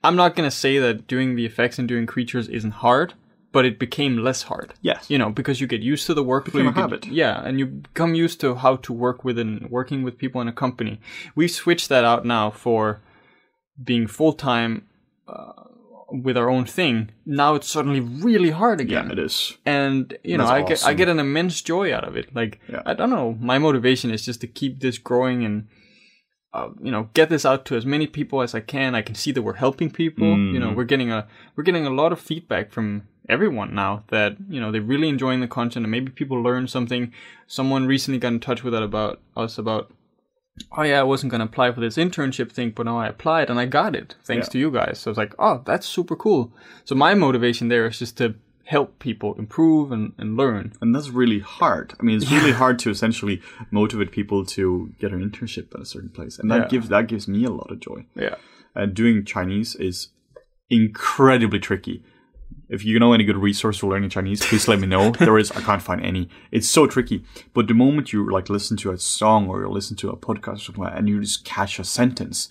[0.03, 3.15] I'm not gonna say that doing the effects and doing creatures isn't hard,
[3.53, 4.75] but it became less hard.
[4.83, 5.09] Yes.
[5.09, 6.61] You know, because you get used to the workflow.
[6.61, 7.07] A you get- habit.
[7.07, 10.49] yeah, and you become used to how to work with and working with people in
[10.49, 11.01] a company.
[11.35, 13.01] We've switched that out now for
[13.83, 14.87] being full time
[15.27, 15.53] uh,
[16.11, 17.11] with our own thing.
[17.25, 19.57] Now it's suddenly really hard again Yeah, it is.
[19.65, 22.35] and you know That's I get I get an immense joy out of it.
[22.35, 22.83] Like Yeah.
[22.87, 25.67] I don't know, my motivation is just to keep this growing and
[26.55, 28.95] uh, you know get this out to as many people as I can.
[28.95, 30.27] I can see that we're helping people.
[30.55, 31.27] You know, we're getting a
[31.57, 35.41] we're getting a lot of feedback from everyone now that you know they're really enjoying
[35.41, 37.13] the content and maybe people learn something.
[37.47, 39.93] Someone recently got in touch with that about us about.
[40.79, 43.59] Oh yeah, I wasn't gonna apply for this internship thing, but now I applied and
[43.59, 44.53] I got it thanks Yeah.
[44.53, 45.01] to you guys.
[45.01, 46.53] So it's like, oh, that's super cool.
[46.85, 48.37] So my motivation there is just to
[48.67, 50.73] help people improve and, and learn.
[50.81, 51.95] And that's really hard.
[52.01, 55.85] I mean, it's really hard to essentially motivate people to get an internship at a
[55.85, 56.69] certain place, and that Yeah.
[56.69, 58.07] gives that gives me a lot of joy.
[58.15, 58.37] Yeah.
[58.75, 60.09] And doing Chinese is
[60.71, 62.03] incredibly tricky.
[62.69, 65.13] If you know any good resource for learning Chinese, please let me know.
[65.19, 66.29] There is, I can't find any.
[66.51, 67.25] It's so tricky.
[67.53, 70.57] But the moment you like listen to a song or you listen to a podcast
[70.57, 72.49] or something and you just catch a sentence,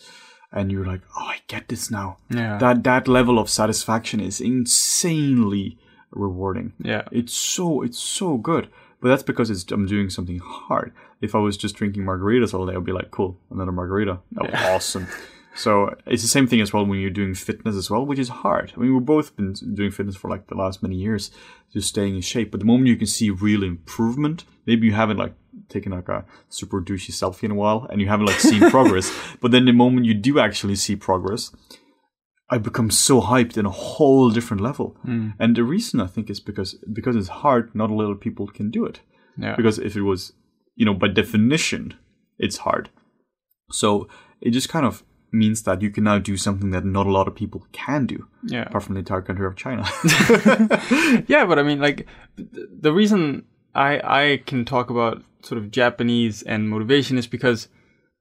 [0.52, 2.18] and you're like, oh, I get this now.
[2.30, 2.58] Yeah.
[2.60, 5.78] That that level of satisfaction is insanely
[6.16, 6.74] rewarding.
[6.80, 7.04] Yeah.
[7.12, 8.70] It's so it's so good.
[9.02, 10.94] But that's because it's I'm doing something hard.
[11.20, 14.20] If I was just drinking margaritas all day, I'd be like, cool, another margarita.
[14.32, 15.08] That was awesome.
[15.56, 18.30] So it's the same thing as well when you're doing fitness as well, which is
[18.30, 18.74] hard.
[18.76, 21.32] I mean, we've both been doing fitness for like the last many years,
[21.72, 22.50] just staying in shape.
[22.52, 25.34] But the moment you can see real improvement, maybe you haven't like
[25.70, 29.12] taken like a super douchey selfie in a while and you haven't like seen progress.
[29.42, 31.52] But then the moment you do actually see progress,
[32.50, 34.96] I become so hyped in a whole different level.
[35.04, 35.30] Hmm.
[35.40, 38.48] And the reason I think is because because it's hard, not a lot of people
[38.48, 39.00] can do it.
[39.38, 39.56] Yeah.
[39.56, 40.34] Because if it was,
[40.76, 41.94] you know, by definition,
[42.38, 42.90] it's hard.
[43.72, 44.08] So
[44.42, 47.28] it just kind of means that you can now do something that not a lot
[47.28, 48.64] of people can do, Yeah.
[48.68, 49.84] apart from the entire country of China.
[51.28, 52.06] Yeah, but I mean, like,
[52.38, 57.68] the reason I I can talk about sort of Japanese and motivation is because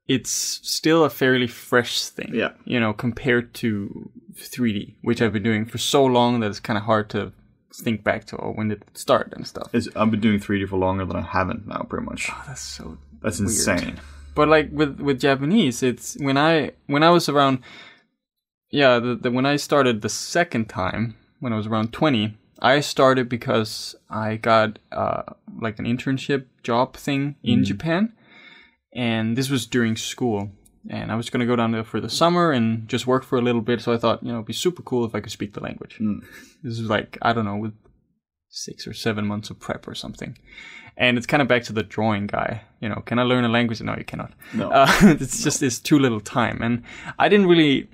[0.09, 2.31] it's still a fairly fresh thing.
[2.35, 2.53] Yeah.
[2.65, 6.77] You know, compared to 3D, which I've been doing for so long that it's kind
[6.79, 7.33] of hard to
[7.75, 9.71] think back to oh, when did it start and stuff.
[9.73, 12.29] It's, I've been doing 3D for longer than I haven't now, pretty much.
[12.31, 13.51] Oh, that's so That's weird.
[13.51, 14.01] insane.
[14.35, 17.59] But like with with Japanese, it's when I when I was around,
[18.71, 22.81] yeah, the, the when I started the second time when I was around twenty, I
[22.81, 25.23] started because I got uh
[25.61, 28.15] like an internship job thing in Japan,
[28.93, 30.51] and this was during school,
[30.89, 33.43] and I was gonna go down there for the summer and just work for a
[33.43, 33.81] little bit.
[33.81, 35.99] So I thought, you know, it'd be super cool if I could speak the language.
[36.63, 37.75] This is like I don't know with
[38.49, 40.37] six or seven months of prep or something.
[40.97, 42.63] And it's kind of back to the drawing guy.
[42.81, 43.81] You know, can I learn a language?
[43.81, 44.33] No, you cannot.
[44.53, 44.71] No.
[44.71, 46.83] Uh, it's just it's too little time, and
[47.19, 47.89] I didn't really.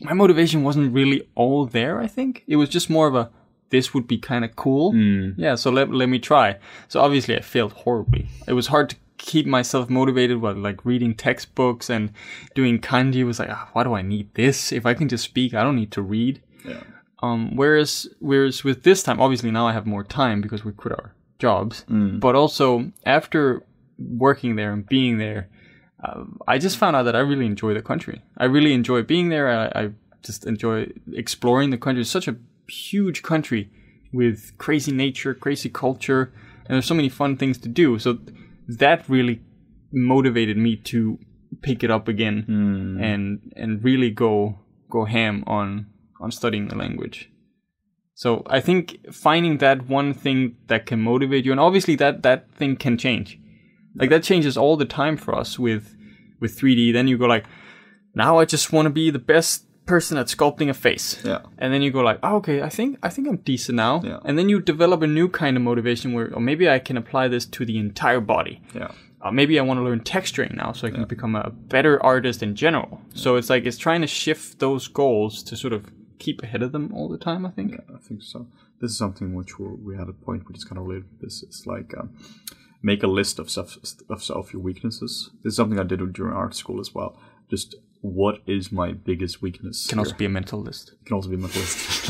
[0.00, 2.00] My motivation wasn't really all there.
[2.00, 3.30] I think it was just more of a
[3.70, 4.92] this would be kind of cool.
[5.36, 6.56] Yeah, so let let me try.
[6.88, 8.26] So obviously I failed horribly.
[8.46, 12.12] It was hard to keep myself motivated while like reading textbooks and
[12.54, 13.24] doing kanji.
[13.24, 14.72] Was like, ah, why do I need this?
[14.72, 16.42] If I can just speak, I don't need to read.
[16.64, 16.82] Yeah.
[17.22, 20.92] Um, whereas, whereas with this time, obviously now I have more time because we quit
[20.92, 21.84] our jobs.
[22.20, 23.64] But also after
[23.98, 25.48] working there and being there,
[26.02, 28.22] uh, I just found out that I really enjoy the country.
[28.36, 29.48] I really enjoy being there.
[29.48, 29.90] I, I
[30.22, 32.02] just enjoy exploring the country.
[32.02, 32.36] It's such a
[32.68, 33.70] huge country
[34.12, 36.32] with crazy nature, crazy culture,
[36.66, 37.98] and there's so many fun things to do.
[37.98, 38.18] So
[38.68, 39.42] that really
[39.92, 41.18] motivated me to
[41.62, 43.02] pick it up again hmm.
[43.02, 44.58] and and really go
[44.90, 45.86] go ham on
[46.20, 47.30] on studying the language.
[48.14, 52.50] So I think finding that one thing that can motivate you, and obviously that that
[52.52, 53.38] thing can change.
[53.96, 55.96] Like that changes all the time for us with
[56.40, 56.92] with 3D.
[56.92, 57.46] Then you go like,
[58.14, 61.20] now I just want to be the best person at sculpting a face.
[61.24, 61.42] Yeah.
[61.58, 64.00] And then you go like, oh, okay, I think I think I'm decent now.
[64.04, 64.20] Yeah.
[64.24, 67.28] And then you develop a new kind of motivation where, or maybe I can apply
[67.28, 68.62] this to the entire body.
[68.74, 68.92] Yeah.
[69.20, 72.42] Uh, maybe I want to learn texturing now, so I can become a better artist
[72.42, 73.00] in general.
[73.14, 76.72] So it's like it's trying to shift those goals to sort of keep ahead of
[76.72, 77.46] them all the time.
[77.46, 77.74] I think.
[77.74, 78.46] I think so.
[78.80, 81.24] This is something which we we had a point which is kind of related to
[81.24, 81.42] this.
[81.42, 82.10] It's like um,
[82.82, 83.78] make a list of stuff
[84.10, 85.30] of, of your weaknesses.
[85.42, 87.18] This is something I did during art school as well.
[87.48, 89.86] Just what is my biggest weakness?
[89.86, 90.04] Can here?
[90.06, 90.92] also be a mental list.
[91.06, 92.08] can also be my list.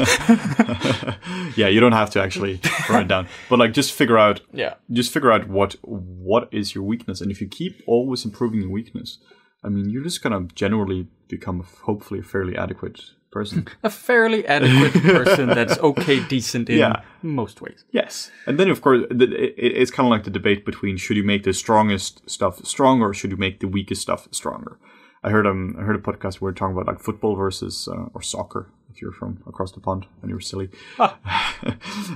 [1.57, 4.75] yeah, you don't have to actually write it down, but like just figure out Yeah.
[4.91, 8.71] just figure out what what is your weakness, and if you keep always improving your
[8.71, 9.19] weakness,
[9.63, 13.67] I mean, you're just gonna generally become hopefully a fairly adequate person.
[13.83, 17.03] A fairly adequate person that's okay, decent in Yeah.
[17.23, 17.85] most ways.
[17.91, 21.43] yes, and then of course it's kind of like the debate between should you make
[21.45, 24.79] the strongest stuff stronger, or should you make the weakest stuff stronger.
[25.25, 28.07] I heard um I heard a podcast where we're talking about like football versus uh,
[28.15, 30.69] or soccer if you're from across the pond and you're silly,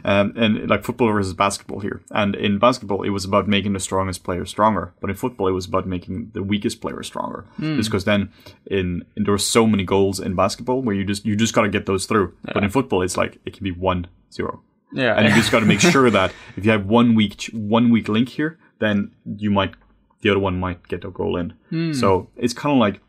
[0.05, 2.03] um, and like football versus basketball here.
[2.11, 5.53] And in basketball, it was about making the strongest player stronger, but in football, it
[5.53, 7.47] was about making the weakest player stronger.
[7.59, 8.31] Just because then
[8.67, 11.63] in, in there were so many goals in basketball where you just you just got
[11.63, 12.35] to get those through.
[12.43, 15.15] But in football, it's like it can be one zero Yeah.
[15.17, 18.09] and you just got to make sure that if you have one weak one weak
[18.09, 19.75] link here, then you might
[20.23, 21.55] the other one might get a goal in.
[21.71, 21.93] Hmm.
[21.93, 23.01] So it's kind of like,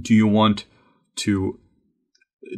[0.00, 0.64] do you want
[1.16, 1.58] to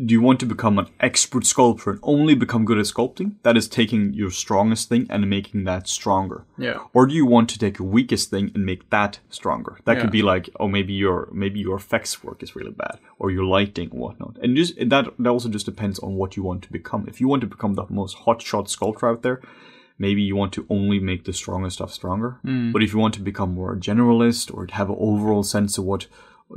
[0.06, 3.36] do you want to become an expert sculptor and only become good at sculpting?
[3.42, 6.44] That is taking your strongest thing and making that stronger.
[6.58, 6.80] yeah.
[6.92, 9.78] Or do you want to take your weakest thing and make that stronger?
[9.86, 10.02] That Yeah.
[10.02, 13.44] could be like, oh, maybe your maybe your effects work is really bad, or your
[13.44, 14.36] lighting, whatnot.
[14.42, 17.06] And just that that also just depends on what you want to become.
[17.08, 19.40] If you want to become the most hotshot sculptor out there,
[19.98, 22.40] maybe you want to only make the strongest stuff stronger.
[22.72, 25.84] But if you want to become more a generalist or have an overall sense of
[25.84, 26.06] what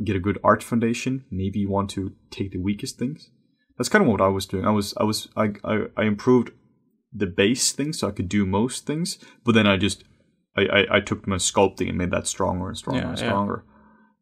[0.03, 3.29] get a good art foundation, maybe you want to take the weakest things.
[3.77, 4.65] That's kind of what I was doing.
[4.65, 6.51] I was I was I I, I improved
[7.13, 10.03] the base things so I could do most things, but then I just
[10.55, 13.25] I, I, I took my sculpting and made that stronger and stronger Yeah, and yeah.
[13.25, 13.65] stronger.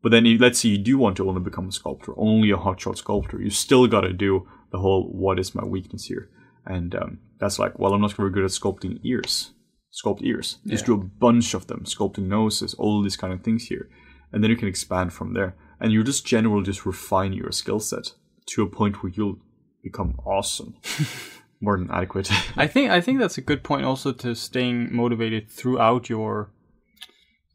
[0.02, 2.58] But then you, let's say you do want to only become a sculptor, only a
[2.58, 3.42] hotshot sculptor.
[3.42, 6.30] You still got to do the whole what is my weakness here,
[6.66, 9.52] and um, that's like well I'm not very good at sculpting ears,
[9.92, 10.58] sculpt ears.
[10.66, 13.90] Just do a bunch of them, sculpting noses, all these kind of things here,
[14.32, 15.56] and then you can expand from there.
[15.82, 18.14] And you just generally just refine your skill set
[18.48, 19.40] to a point where you'll
[19.82, 20.76] become awesome,
[21.62, 22.30] more than adequate.
[22.58, 26.52] I think I think that's a good point also to staying motivated throughout your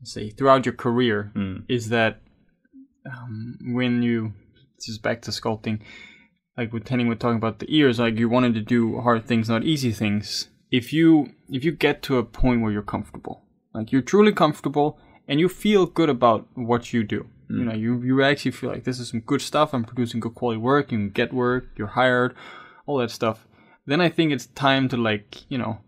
[0.03, 1.33] say throughout your career
[1.69, 2.21] is that
[3.11, 4.33] um, when you
[4.81, 5.81] just back to sculpting
[6.57, 9.49] like with Henning we're talking about the ears like you wanted to do hard things
[9.49, 10.49] not easy things.
[10.71, 13.43] If you if you get to a point where you're comfortable
[13.73, 14.99] like you're truly comfortable
[15.29, 17.59] and you feel good about what you do mm.
[17.59, 20.35] you know you you actually feel like this is some good stuff I'm producing good
[20.35, 22.35] quality work you can get work you're hired
[22.87, 23.47] all that stuff
[23.87, 25.79] then I think it's time to like you know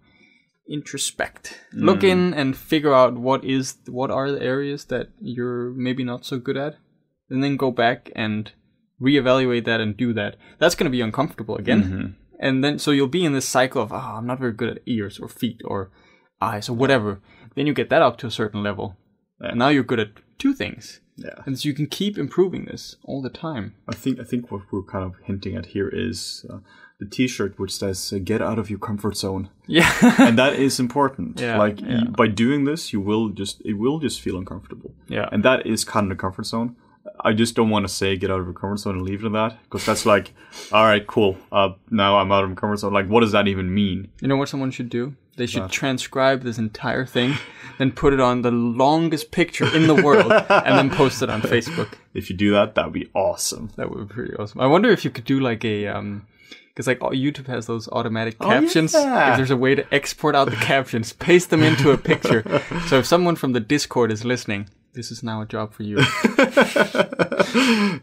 [0.68, 1.84] introspect mm.
[1.84, 6.24] look in and figure out what is what are the areas that you're maybe not
[6.24, 6.76] so good at
[7.30, 8.52] and then go back and
[9.00, 12.16] reevaluate that and do that that's going to be uncomfortable again.
[12.38, 14.82] And then so you'll be in this cycle of oh i'm not very good at
[14.86, 15.90] ears or feet or
[16.40, 17.20] eyes or whatever.
[17.54, 18.96] Then you get that up to a certain level.
[19.40, 21.00] And now you're good at two things.
[21.18, 21.30] Yeah.
[21.46, 23.74] and so you can keep improving this all the time.
[23.88, 26.58] I think I think what we're kind of hinting at here is uh,
[27.00, 29.90] the T-shirt which says uh, "Get out of your comfort zone," yeah.
[30.18, 31.40] And that is important.
[31.46, 32.00] Yeah, like yeah.
[32.02, 35.26] you- by doing this, you will just it will just feel uncomfortable, yeah.
[35.32, 36.76] And that is kind of the comfort zone.
[37.20, 39.26] I just don't want to say get out of your comfort zone and leave it
[39.26, 40.32] at that because that's like,
[40.72, 41.36] all right, cool.
[41.50, 42.92] Uh, now I'm out of my comfort zone.
[42.92, 44.08] Like, what does that even mean?
[44.20, 45.14] You know what someone should do?
[45.36, 47.34] They should transcribe this entire thing,
[47.76, 51.42] then put it on the longest picture in the world, and then post it on
[51.42, 51.92] Facebook.
[52.14, 53.68] If you do that, that would be awesome.
[53.76, 54.58] That would be pretty awesome.
[54.62, 56.26] I wonder if you could do like a um,
[56.68, 58.94] because like YouTube has those automatic captions.
[58.94, 59.32] yeah.
[59.32, 62.42] If there's a way to export out the captions, paste them into a picture.
[62.88, 65.98] So if someone from the Discord is listening, this is now a job for you.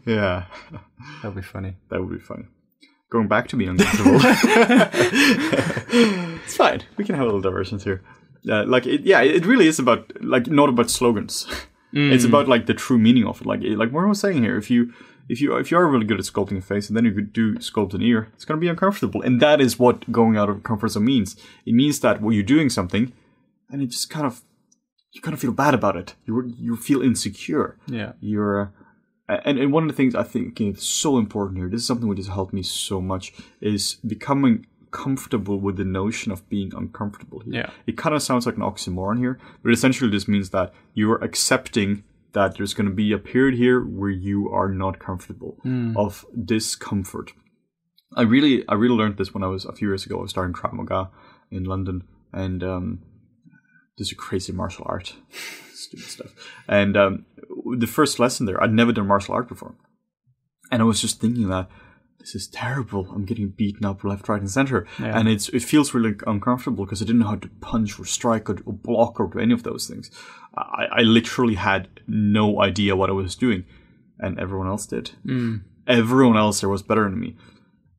[0.06, 0.44] Yeah,
[1.22, 1.76] That'd be funny.
[1.90, 2.44] that would be funny.
[3.10, 4.20] Going back to being uncomfortable.
[6.44, 6.82] it's fine.
[6.96, 8.02] We can have a little diversions here.
[8.48, 11.46] Uh, like, it, yeah, it really is about like not about slogans.
[11.92, 13.46] It's about like the true meaning of it.
[13.46, 14.56] Like, like what I was saying here.
[14.56, 14.92] If you
[15.28, 17.32] if you if you are really good at sculpting a face and then you could
[17.32, 19.22] do sculpt an ear, it's gonna be uncomfortable.
[19.22, 21.36] And that is what going out of comfort zone means.
[21.64, 23.12] It means that well, you're doing something,
[23.70, 24.42] and it just kind of
[25.14, 26.14] you kind of feel bad about it.
[26.26, 27.78] You you feel insecure.
[27.86, 28.12] Yeah.
[28.20, 28.72] You're
[29.28, 32.08] and, and one of the things I think is so important here, this is something
[32.08, 37.40] which has helped me so much, is becoming comfortable with the notion of being uncomfortable
[37.40, 37.54] here.
[37.54, 37.70] Yeah.
[37.86, 42.04] It kind of sounds like an oxymoron here, but essentially this means that you're accepting
[42.32, 45.56] that there's going to be a period here where you are not comfortable,
[45.96, 47.32] of discomfort.
[48.16, 50.18] I really, I really learned this when I was a few years ago.
[50.18, 51.10] I was starting Krav Maga
[51.50, 53.02] in London, and um,
[53.98, 55.14] this is a crazy martial art,
[55.74, 56.30] stupid stuff.
[56.68, 57.26] And um,
[57.78, 59.74] the first lesson there, I'd never done martial art before,
[60.70, 61.68] and I was just thinking that
[62.18, 63.10] this is terrible.
[63.14, 65.18] I'm getting beaten up left, right, and center, Yeah.
[65.18, 68.48] and it's it feels really uncomfortable because I didn't know how to punch or strike
[68.48, 70.10] or, or block or do any of those things.
[70.56, 73.64] I, I literally had no idea what I was doing,
[74.18, 75.10] and everyone else did.
[75.86, 77.36] Everyone else there was better than me,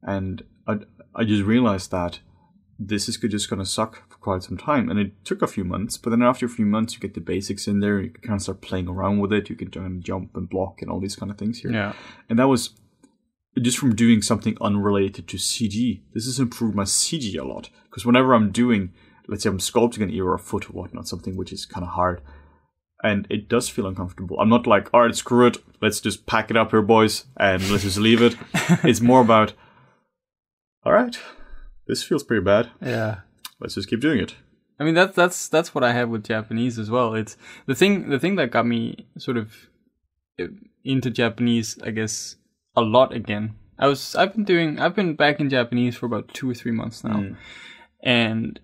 [0.01, 0.77] and I
[1.13, 2.19] I just realized that
[2.79, 4.89] this is just going to suck quite some time.
[4.89, 7.21] And it took a few months, but then after a few months, you get the
[7.21, 8.01] basics in there.
[8.01, 9.49] You can kind of start playing around with it.
[9.49, 11.71] You can kind of jump and block and all these kind of things here.
[11.71, 11.93] Yeah.
[12.27, 12.71] And that was
[13.61, 16.01] just from doing something unrelated to CG.
[16.13, 18.91] This has improved my CG a lot because whenever I'm doing,
[19.27, 21.85] let's say I'm sculpting an ear or a foot or whatnot, something which is kind
[21.85, 22.21] of hard,
[23.03, 24.39] and it does feel uncomfortable.
[24.39, 27.61] I'm not like, all right, screw it, let's just pack it up here, boys, and
[27.69, 28.35] let's just leave it.
[28.83, 29.53] it's more about,
[30.83, 31.15] all right,
[31.87, 32.71] this feels pretty bad.
[32.81, 33.19] Yeah.
[33.59, 34.35] Let's just keep doing it.
[34.79, 37.13] I mean that's that's that's what I have with Japanese as well.
[37.15, 39.53] It's the thing the thing that got me sort of
[40.39, 40.47] uh,
[40.83, 42.35] into Japanese, I guess,
[42.75, 43.55] a lot again.
[43.79, 46.71] I was I've been doing I've been back in Japanese for about two or three
[46.71, 47.35] months now,
[48.03, 48.59] and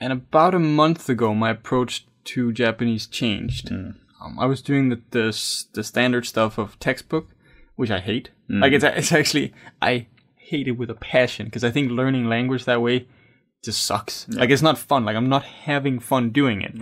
[0.00, 3.70] and about a month ago, my approach to Japanese changed.
[3.72, 7.28] Um, I was doing the, the the standard stuff of textbook,
[7.76, 8.30] which I hate.
[8.60, 10.06] Like it's it's actually I
[10.36, 13.06] hate it with a passion because I think learning language that way
[13.62, 14.28] just sucks.
[14.28, 15.04] Like it's not fun.
[15.04, 16.74] Like I'm not having fun doing it.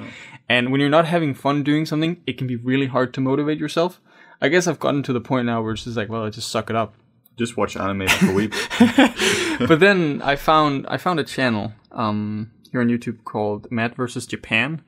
[0.49, 3.59] And when you're not having fun doing something, it can be really hard to motivate
[3.59, 4.01] yourself.
[4.41, 6.51] I guess I've gotten to the point now where it's just like, well, I just
[6.51, 6.95] suck it up.
[7.37, 8.55] Just watch anime for a week.
[9.69, 14.27] but then I found I found a channel um, here on YouTube called Matt versus
[14.27, 14.83] Japan,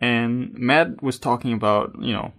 [0.00, 2.32] and Matt was talking about you know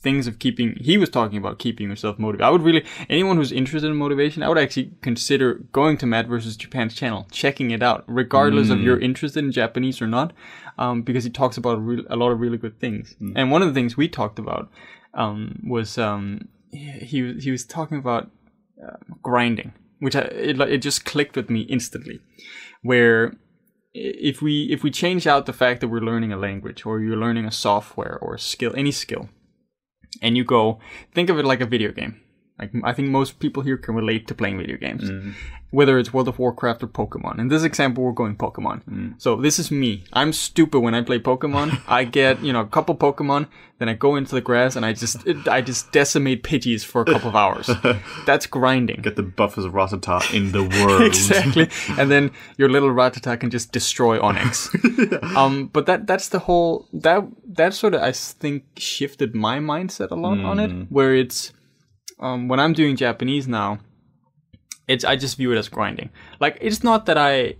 [0.00, 0.76] things of keeping.
[0.80, 2.46] He was talking about keeping yourself motivated.
[2.46, 6.26] I would really anyone who's interested in motivation, I would actually consider going to Matt
[6.26, 10.32] versus Japan's channel, checking it out, regardless of you're interested in Japanese or not,
[10.78, 13.16] um, because he talks about real, a lot of really good things.
[13.36, 14.70] And one of the things we talked about
[15.14, 18.30] um, was um, he he was talking about
[19.22, 22.20] grinding, which I, it, it just clicked with me instantly.
[22.82, 23.34] Where
[23.94, 27.16] if we if we change out the fact that we're learning a language or you're
[27.16, 29.28] learning a software or a skill, any skill,
[30.22, 30.78] and you go
[31.12, 32.20] think of it like a video game.
[32.58, 35.34] Like I think most people here can relate to playing video games, mm.
[35.70, 37.38] whether it's World of Warcraft or Pokemon.
[37.38, 38.82] In this example, we're going Pokemon.
[38.84, 39.14] Mm.
[39.20, 40.04] So this is me.
[40.14, 41.82] I'm stupid when I play Pokemon.
[41.88, 43.48] I get you know a couple Pokemon,
[43.78, 47.02] then I go into the grass and I just it, I just decimate Pidgeys for
[47.02, 47.68] a couple of hours.
[48.26, 49.02] That's grinding.
[49.02, 51.02] Get the buffest Rattata in the world.
[51.02, 51.68] exactly.
[51.98, 54.72] And then your little Rattata can just destroy Onix.
[55.36, 60.10] Um, but that that's the whole that that sort of I think shifted my mindset
[60.10, 60.86] a lot on it, mm.
[60.88, 61.52] where it's
[62.18, 63.78] um, when I'm doing Japanese now,
[64.88, 66.10] it's I just view it as grinding.
[66.40, 67.56] Like it's not that I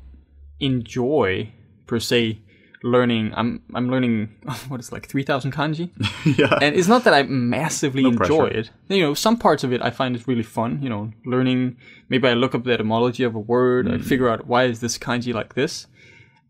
[0.61, 1.53] enjoy
[1.87, 2.41] per se
[2.83, 3.33] learning.
[3.37, 4.29] I'm I'm learning
[4.69, 5.91] what is it, like three thousand kanji.
[6.39, 6.59] yeah.
[6.63, 8.59] and it's not that I massively enjoy pressure.
[8.59, 8.71] it.
[8.89, 10.81] You know, some parts of it I find is really fun.
[10.83, 11.77] You know, learning.
[12.09, 13.93] Maybe I look up the etymology of a word.
[13.93, 15.87] I figure out why is this kanji like this.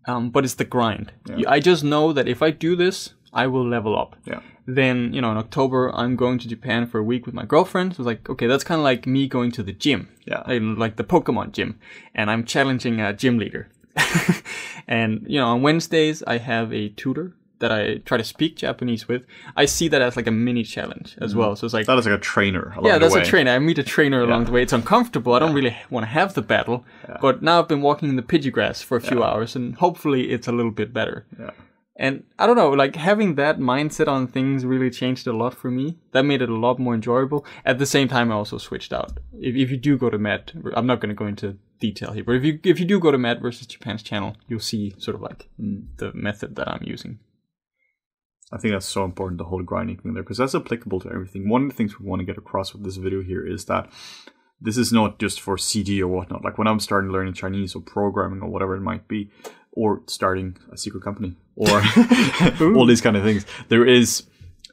[0.08, 1.12] Um, but it's the grind.
[1.48, 4.16] I just know that if I do this, I will level up.
[4.24, 4.40] Yeah.
[4.66, 7.94] Then you know, in October I'm going to Japan for a week with my girlfriend.
[7.94, 10.08] So it's like, okay, that's kind of like me going to the gym.
[10.24, 10.42] Yeah.
[10.46, 11.78] Like, like the Pokemon gym,
[12.14, 13.68] and I'm challenging a gym leader.
[14.88, 19.08] and you know, on Wednesdays I have a tutor that I try to speak Japanese
[19.08, 19.24] with.
[19.56, 21.40] I see that as like a mini challenge as mm-hmm.
[21.40, 21.56] well.
[21.56, 22.74] So it's like, That is like a trainer.
[22.76, 23.50] Along yeah, that's a trainer.
[23.50, 24.62] I meet a trainer along the way.
[24.62, 25.32] It's uncomfortable.
[25.32, 26.84] I don't really want to have the battle,
[27.20, 30.30] but now I've been walking in the Pidgey grass for a few hours, and hopefully
[30.30, 31.24] it's a little bit better.
[31.98, 35.70] And I don't know, like having that mindset on things really changed a lot for
[35.70, 35.98] me.
[36.12, 37.46] That made it a lot more enjoyable.
[37.64, 39.18] At the same time, I also switched out.
[39.40, 42.24] If, if you do go to Matt, I'm not going to go into detail here,
[42.24, 45.14] but if you if you do go to Matt versus Japan's channel, you'll see sort
[45.14, 47.18] of like mm, the method that I'm using.
[48.52, 51.48] I think that's so important, the whole grinding thing there, because that's applicable to everything.
[51.48, 53.90] One of the things we want to get across with this video here is that
[54.60, 56.44] this is not just for CG or whatnot.
[56.44, 59.30] Like when I'm starting learning Chinese or programming or whatever it might be,
[59.76, 61.68] or starting a secret company or
[62.74, 64.24] all these kind of things, there is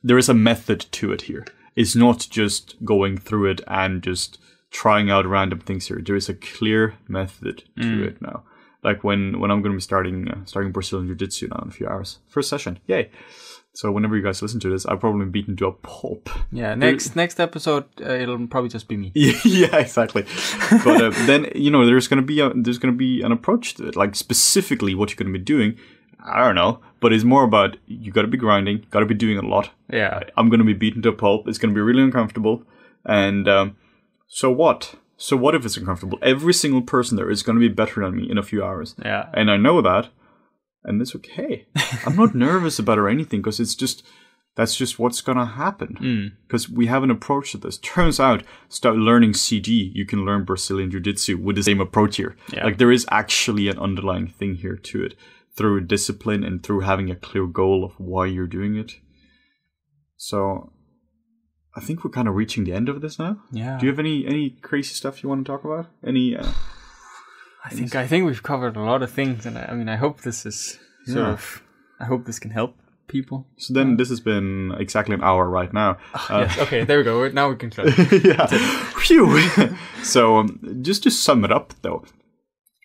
[0.04, 1.46] there is a method to it here.
[1.76, 4.40] It's not just going through it and just
[4.72, 6.02] trying out random things here.
[6.04, 8.44] There is a clear method to it now.
[8.84, 11.70] Like when when I'm going to be starting uh, starting Brazilian Jiu Jitsu now in
[11.70, 13.10] a few hours, first session, yay!
[13.76, 16.30] So whenever you guys listen to this, I've probably been beaten to a pulp.
[16.52, 19.12] Yeah, next next episode uh, it'll probably just be me.
[19.16, 20.26] yeah, exactly.
[20.84, 23.88] But uh, then you know there's gonna be a, there's gonna be an approach to
[23.88, 25.78] it, like specifically what you're gonna be doing.
[26.26, 29.14] I don't know, but it's more about you got to be grinding, got to be
[29.14, 29.72] doing a lot.
[29.92, 30.22] Yeah.
[30.38, 31.50] I'm gonna be beaten to a pulp.
[31.50, 32.64] It's gonna be really uncomfortable,
[33.06, 33.76] and um,
[34.28, 34.96] so what?
[35.18, 36.18] So what if it's uncomfortable?
[36.22, 39.30] Every single person there is gonna be better than me in a few hours, Yeah.
[39.34, 40.10] and I know that,
[40.84, 41.68] and it's okay.
[42.06, 44.04] I'm not nervous about it or anything because it's just
[44.56, 46.36] that's just what's gonna happen.
[46.48, 47.78] Because we have an approach to this.
[47.80, 52.18] Turns out, start learning CG, you can learn Brazilian Jiu Jitsu with the same approach
[52.18, 52.36] here.
[52.52, 52.66] Yeah.
[52.66, 55.16] Like there is actually an underlying thing here to it
[55.56, 58.94] through discipline and through having a clear goal of why you're doing it.
[60.18, 60.72] So,
[61.76, 63.42] I think we're kind of reaching the end of this now.
[63.52, 63.78] Yeah.
[63.78, 65.88] Do you have any any crazy stuff you want to talk about?
[66.06, 66.36] Any?
[66.36, 66.48] Uh,
[67.66, 69.96] I think I think we've covered a lot of things, and I, I mean, I
[69.96, 71.32] hope this is sort Yeah.
[71.34, 71.64] of.
[72.00, 72.76] I hope this can help
[73.08, 73.46] people.
[73.58, 75.98] so then this has been exactly an hour right now.
[76.30, 76.58] Uh, yes.
[76.60, 76.84] Okay.
[76.84, 77.28] There we go.
[77.30, 77.96] Now we can close.
[78.24, 78.48] yeah.
[78.98, 79.40] Phew.
[80.04, 82.04] so um, just to sum it up, though,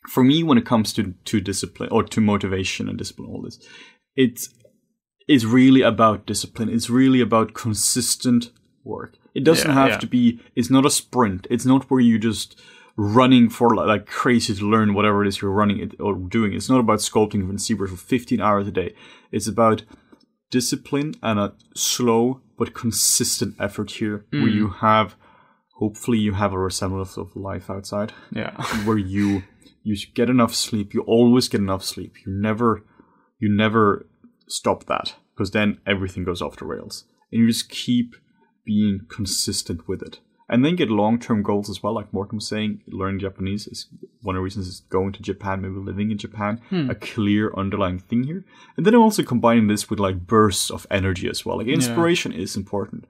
[0.09, 3.59] for me, when it comes to to discipline or to motivation and discipline, all this,
[4.17, 4.51] it's
[5.27, 6.69] it's really about discipline.
[6.69, 8.51] It's really about consistent
[8.85, 9.15] work.
[9.35, 9.99] It doesn't Yeah, have yeah.
[9.99, 10.41] to be.
[10.57, 11.47] It's not a sprint.
[11.51, 12.61] It's not where you just
[12.99, 16.53] running for like, crazy to learn whatever it is you're running it or doing.
[16.53, 18.93] It's not about sculpting from ZBrush for 15 hours a day.
[19.31, 19.85] It's about
[20.51, 24.87] discipline and a slow but consistent effort here where you hmm.
[24.87, 25.15] have
[25.75, 28.51] hopefully you have a resemblance of life outside Yeah.
[28.85, 29.45] where you
[29.85, 32.83] you get enough sleep you always get enough sleep you never
[33.39, 34.09] you never
[34.49, 38.17] stop that because then everything goes off the rails and you just keep
[38.65, 40.19] being consistent with it
[40.49, 43.87] and then get long-term goals as well like Morten was saying learning japanese is
[44.23, 46.89] one of the reasons is going to japan maybe living in japan hmm.
[46.91, 48.45] a clear underlying thing here
[48.77, 52.33] and then i'm also combining this with like bursts of energy as well like inspiration
[52.33, 53.05] is important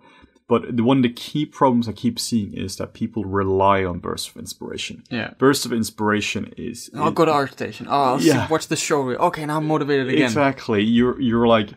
[0.49, 3.99] but the one of the key problems I keep seeing is that people rely on
[3.99, 5.05] bursts of inspiration.
[5.11, 5.34] Yeah.
[5.36, 7.86] Bursts of inspiration is I'll go to ArtStation.
[7.86, 8.47] Oh, I'll Yeah.
[8.47, 9.11] see, watch the show.
[9.11, 10.22] Okay, now I'm motivated again.
[10.24, 10.82] exactly.
[10.82, 11.68] You're you're like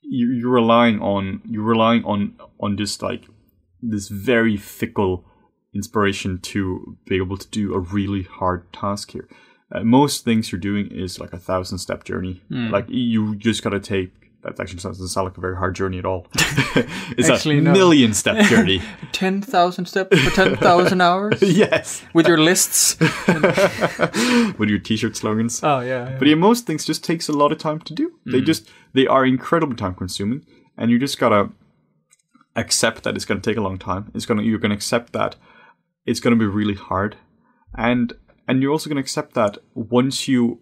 [0.00, 3.26] you you're relying on you're relying on on just like
[3.90, 5.24] this very fickle
[5.74, 9.28] inspiration to be able to do a really hard task here.
[9.72, 12.42] Uh, most things you're doing is like a thousand step journey.
[12.48, 12.70] Hmm.
[12.70, 14.12] Like you just gotta take.
[14.42, 16.26] That actually doesn't sound like a very hard journey at all.
[17.16, 17.72] it's Actually, a no.
[17.72, 18.82] million step journey.
[19.12, 22.02] Ten thousand steps for ten thousand hours yes.
[22.12, 23.00] with your lists.
[24.58, 25.60] with your t-shirt slogans.
[25.62, 26.16] Oh yeah.
[26.18, 28.12] But yeah, most things just takes a lot of time to do.
[28.26, 30.44] They just they are incredibly time consuming,
[30.76, 31.48] and you just gotta
[32.56, 34.10] accept that it's gonna take a long time.
[34.14, 35.36] It's gonna you're gonna accept that
[36.06, 37.16] it's gonna be really hard,
[37.76, 38.12] and
[38.46, 40.60] and you're also gonna accept that once you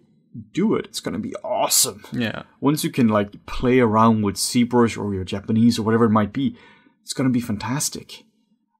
[0.51, 2.03] do it, it's gonna be awesome.
[2.11, 2.43] yeah.
[2.59, 6.33] Once you can like play around with ZBrush or your Japanese or whatever it might
[6.33, 6.55] be,
[7.03, 8.23] it's gonna be fantastic.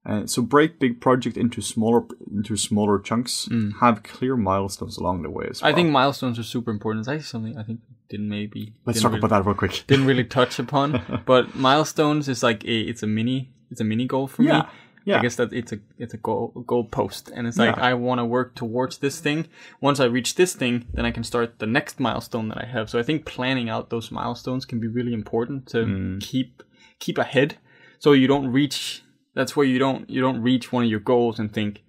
[0.06, 3.48] Uh, so break big project into smaller into smaller chunks.
[3.80, 5.70] Have clear milestones along the way as well.
[5.70, 7.02] I think milestones are super important.
[7.02, 9.84] It's actually something I think didn't maybe Let's didn't talk really, about that real quick.
[9.86, 11.22] didn't really touch upon.
[11.26, 14.66] but milestones is like a it's a mini it's a mini goal for Yeah, me.
[15.06, 15.18] yeah.
[15.18, 17.82] I guess that it's a it's a goal goal post, and it's like Yeah.
[17.82, 19.46] I want to work towards this thing.
[19.80, 22.88] Once I reach this thing, then I can start the next milestone that I have.
[22.90, 26.20] So I think planning out those milestones can be really important to Mm.
[26.20, 26.62] keep
[27.00, 27.56] keep ahead,
[27.98, 29.02] so you don't reach.
[29.34, 31.82] That's where you don't you don't reach one of your goals and think,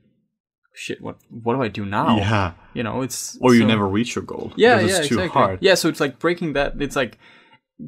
[0.76, 2.17] shit, what what do I do now?
[2.17, 2.51] Yeah.
[2.73, 4.51] You know, it's Or you never reach your goal.
[4.55, 5.28] yeah, yeah, it's too exactly.
[5.30, 5.59] hard.
[5.61, 6.82] Yeah, so it's like breaking that.
[6.82, 7.17] It's like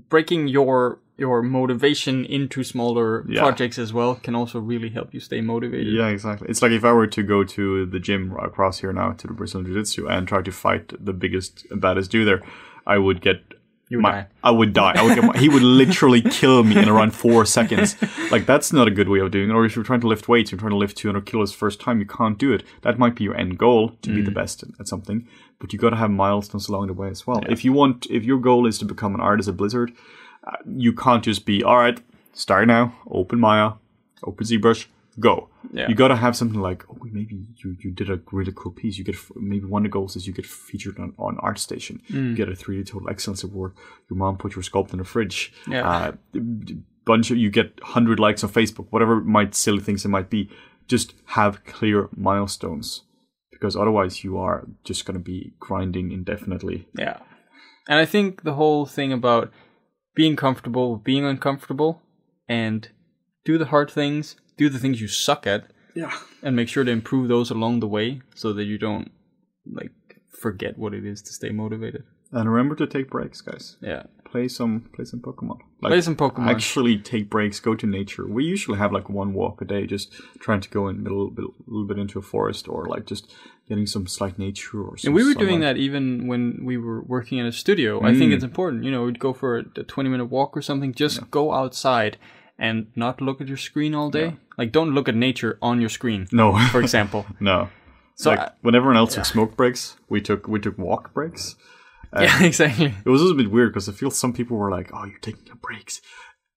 [0.10, 3.42] breaking your your motivation into smaller Yeah.
[3.42, 5.92] projects as well can also really help you stay motivated.
[5.94, 6.48] Yeah, exactly.
[6.48, 9.34] It's like if I were to go to the gym across here now to the
[9.34, 12.42] Brazilian Jiu Jitsu and try to fight the biggest baddest dude there,
[12.86, 13.40] I would get.
[13.90, 14.28] You would my, die.
[14.44, 14.94] I would die.
[14.98, 17.96] I would get my, he would literally kill me in around four seconds.
[18.32, 19.54] Like that's not a good way of doing it.
[19.54, 22.00] Or if you're trying to lift weights, you're trying to lift 200 kilos first time,
[22.00, 22.64] you can't do it.
[22.82, 24.16] That might be your end goal to Mm.
[24.16, 25.26] be the best at- something,
[25.60, 27.42] but you got to have milestones along the way as well.
[27.48, 29.94] If you want, if your goal is to become an artist at Blizzard,
[30.46, 32.00] uh, you can't just be all right.
[32.34, 32.94] Start now.
[33.10, 33.72] Open Maya.
[34.24, 34.86] Open ZBrush.
[35.20, 35.50] Go.
[35.74, 35.88] Yeah.
[35.90, 38.98] You got to have something like, oh, maybe you, you did a really cool piece.
[38.98, 42.02] You get f- maybe one of the goals is you get featured on, on ArtStation.
[42.10, 42.30] Mm.
[42.30, 43.74] You get a 3D Total Excellence Award.
[44.10, 45.54] Your mom put your sculpt in the fridge.
[45.68, 45.90] Yeah.
[45.90, 46.12] Uh,
[47.08, 48.88] bunch of you get hundred likes on Facebook.
[48.92, 50.50] Whatever might silly things it might be.
[50.88, 53.04] Just have clear milestones
[53.52, 56.88] because otherwise you are just going to be grinding indefinitely.
[56.96, 57.20] Yeah.
[57.90, 59.52] And I think the whole thing about
[60.16, 62.02] being comfortable being uncomfortable
[62.48, 62.90] and
[63.46, 66.12] do the hard things, do the things you suck at, Yeah.
[66.44, 69.12] and make sure to improve those along the way so that you don't
[69.72, 69.92] like
[70.30, 72.04] forget what it is to stay motivated.
[72.32, 73.78] And remember to take breaks, guys.
[73.82, 74.04] Yeah.
[74.26, 75.60] play some play some Pokemon.
[75.82, 76.48] Like, Play some Pokemon.
[76.50, 78.28] Actually, take breaks, go to nature.
[78.28, 81.30] We usually have like one walk a day, just trying to go in a little
[81.32, 83.34] bit, a little bit into a forest, or like just
[83.70, 84.98] getting some slight nature or.
[84.98, 88.04] Some And we were doing that even when we were working in a studio.
[88.04, 88.36] I think Mm.
[88.36, 88.84] it's important.
[88.84, 90.94] You know, we'd go for a, a 20 minute walk or something.
[90.94, 92.18] Just go outside
[92.60, 94.36] and not look at your screen all day.
[94.58, 97.26] Like, don't look at nature on your screen, No, for example.
[97.40, 97.70] no.
[98.16, 101.56] So, like I- when everyone else took smoke breaks, we took we took walk breaks.
[102.20, 102.96] yeah, exactly.
[103.06, 105.46] It was a bit weird because I feel some people were like, "Oh, you're taking
[105.46, 106.02] your breaks."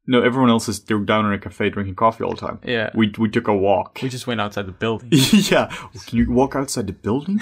[0.07, 2.59] No, everyone else is they're down in a cafe drinking coffee all the time.
[2.65, 2.91] Yeah.
[2.95, 3.99] we we took a walk.
[4.03, 5.11] We just went outside the building.
[5.53, 5.67] yeah,
[6.07, 7.41] can you walk outside the building?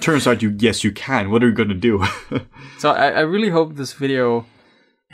[0.00, 1.30] Turns out you yes you can.
[1.30, 2.02] What are you gonna do?
[2.78, 4.46] So I, I really hope this video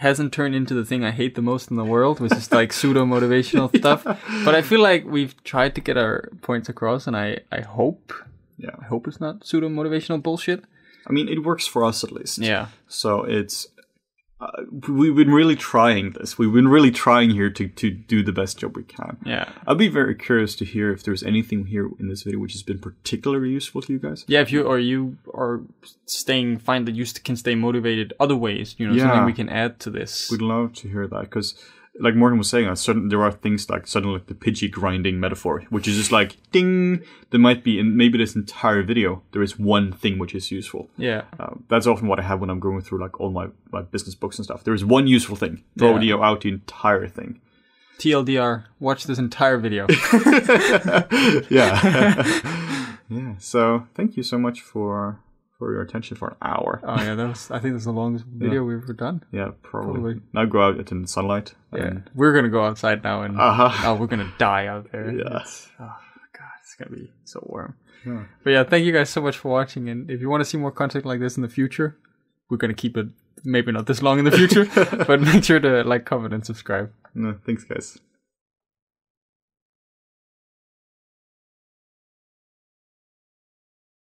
[0.00, 2.72] hasn't turned into the thing I hate the most in the world, which is like
[2.72, 4.04] pseudo motivational stuff.
[4.44, 8.12] But I feel like we've tried to get our points across, and I I hope
[8.56, 10.64] yeah, I hope it's not pseudo motivational bullshit.
[11.06, 12.38] I mean it works for us at least.
[12.38, 12.68] Yeah.
[12.88, 13.68] So it's
[14.40, 16.38] uh, we've been really trying this.
[16.38, 19.18] We've been really trying here to to do the best job we can.
[19.24, 19.48] Yeah.
[19.66, 22.62] I'd be very curious to hear if there's anything here in this video which has
[22.62, 24.24] been particularly useful to you guys.
[24.28, 25.60] Yeah, if you or you are
[26.06, 29.02] staying, find that you can stay motivated other ways, you know, Yeah.
[29.04, 30.30] something we can add to this.
[30.30, 31.54] We'd love to hear that because,
[32.00, 35.20] like Morten was saying, uh, certain there are things like suddenly like the Pidgey grinding
[35.20, 37.02] metaphor, which is just like ding.
[37.30, 40.88] There might be in maybe this entire video there is one thing which is useful.
[40.96, 43.82] Yeah, Uh, that's often what I have when I'm going through like all my, my
[43.82, 44.64] business books and stuff.
[44.64, 45.62] There is one useful thing.
[45.78, 46.16] Throw Yeah.
[46.16, 47.40] out the entire thing.
[47.98, 49.86] TLDR, watch this entire video.
[51.50, 51.72] Yeah,
[53.08, 53.34] yeah.
[53.38, 55.18] So thank you so much for
[55.60, 56.80] for your attention for an hour.
[56.82, 59.22] oh yeah, that was I think that's the longest video we've ever done.
[59.30, 59.92] Yeah, probably.
[60.14, 60.20] Probably.
[60.32, 61.52] Now go out in the sunlight.
[61.72, 63.70] Yeah, and- we're gonna go outside now and Uh-huh.
[63.86, 65.10] oh, we're gonna die out there.
[65.20, 65.36] Yeah.
[65.44, 65.96] It's- oh
[66.32, 67.74] god, it's gonna be so warm.
[68.06, 68.24] Yeah.
[68.42, 69.90] But yeah, thank you guys so much for watching.
[69.90, 71.98] And if you want to see more content like this in the future,
[72.48, 73.08] we're gonna keep it
[73.44, 74.64] maybe not this long in the future,
[75.06, 76.90] but make sure to like, comment, and subscribe.
[77.14, 77.98] No, thanks, guys.